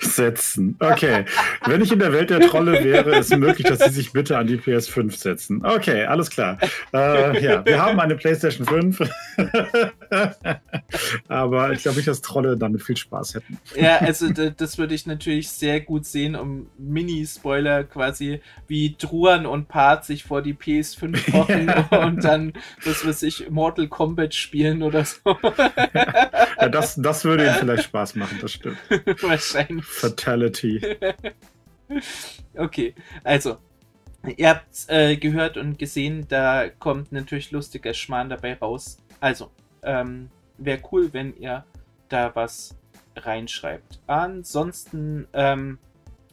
[0.00, 0.76] setzen?
[0.80, 1.24] Okay.
[1.66, 4.38] Wenn ich in der Welt der Trolle wäre, ist es möglich, dass Sie sich bitte
[4.38, 5.64] an die PS5 setzen.
[5.64, 6.58] Okay, alles klar.
[6.92, 8.98] Äh, ja, wir haben eine PlayStation 5.
[11.28, 13.58] Aber ich glaube nicht, dass Trolle damit viel Spaß hätten.
[13.76, 19.68] Ja, also das würde ich natürlich sehr gut sehen, um Mini-Spoiler quasi, wie Druan und
[19.68, 22.04] Part sich vor die PS5 hocken ja.
[22.04, 22.52] und dann
[22.84, 25.20] das was weiß ich, Mortal Kombat spielen oder so.
[25.94, 28.78] ja, das, das würde ihm vielleicht Spaß machen, das stimmt.
[29.20, 29.84] Wahrscheinlich.
[29.84, 30.80] Fatality.
[32.56, 33.58] okay, also,
[34.36, 38.98] ihr habt äh, gehört und gesehen, da kommt natürlich lustiger Schmarrn dabei raus.
[39.20, 39.50] Also,
[39.84, 41.64] ähm, wäre cool, wenn ihr
[42.08, 42.76] da was
[43.16, 44.00] reinschreibt.
[44.06, 45.78] Ansonsten ähm,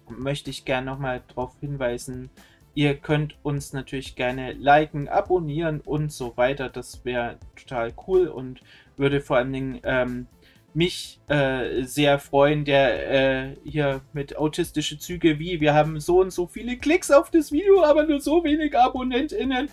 [0.10, 2.30] möchte ich gerne nochmal darauf hinweisen,
[2.74, 6.70] Ihr könnt uns natürlich gerne liken, abonnieren und so weiter.
[6.70, 8.62] Das wäre total cool und
[8.96, 10.28] würde vor allen Dingen ähm,
[10.74, 16.32] mich äh, sehr freuen, der äh, hier mit autistische Züge wie wir haben so und
[16.32, 19.70] so viele Klicks auf das Video, aber nur so wenig AbonnentInnen.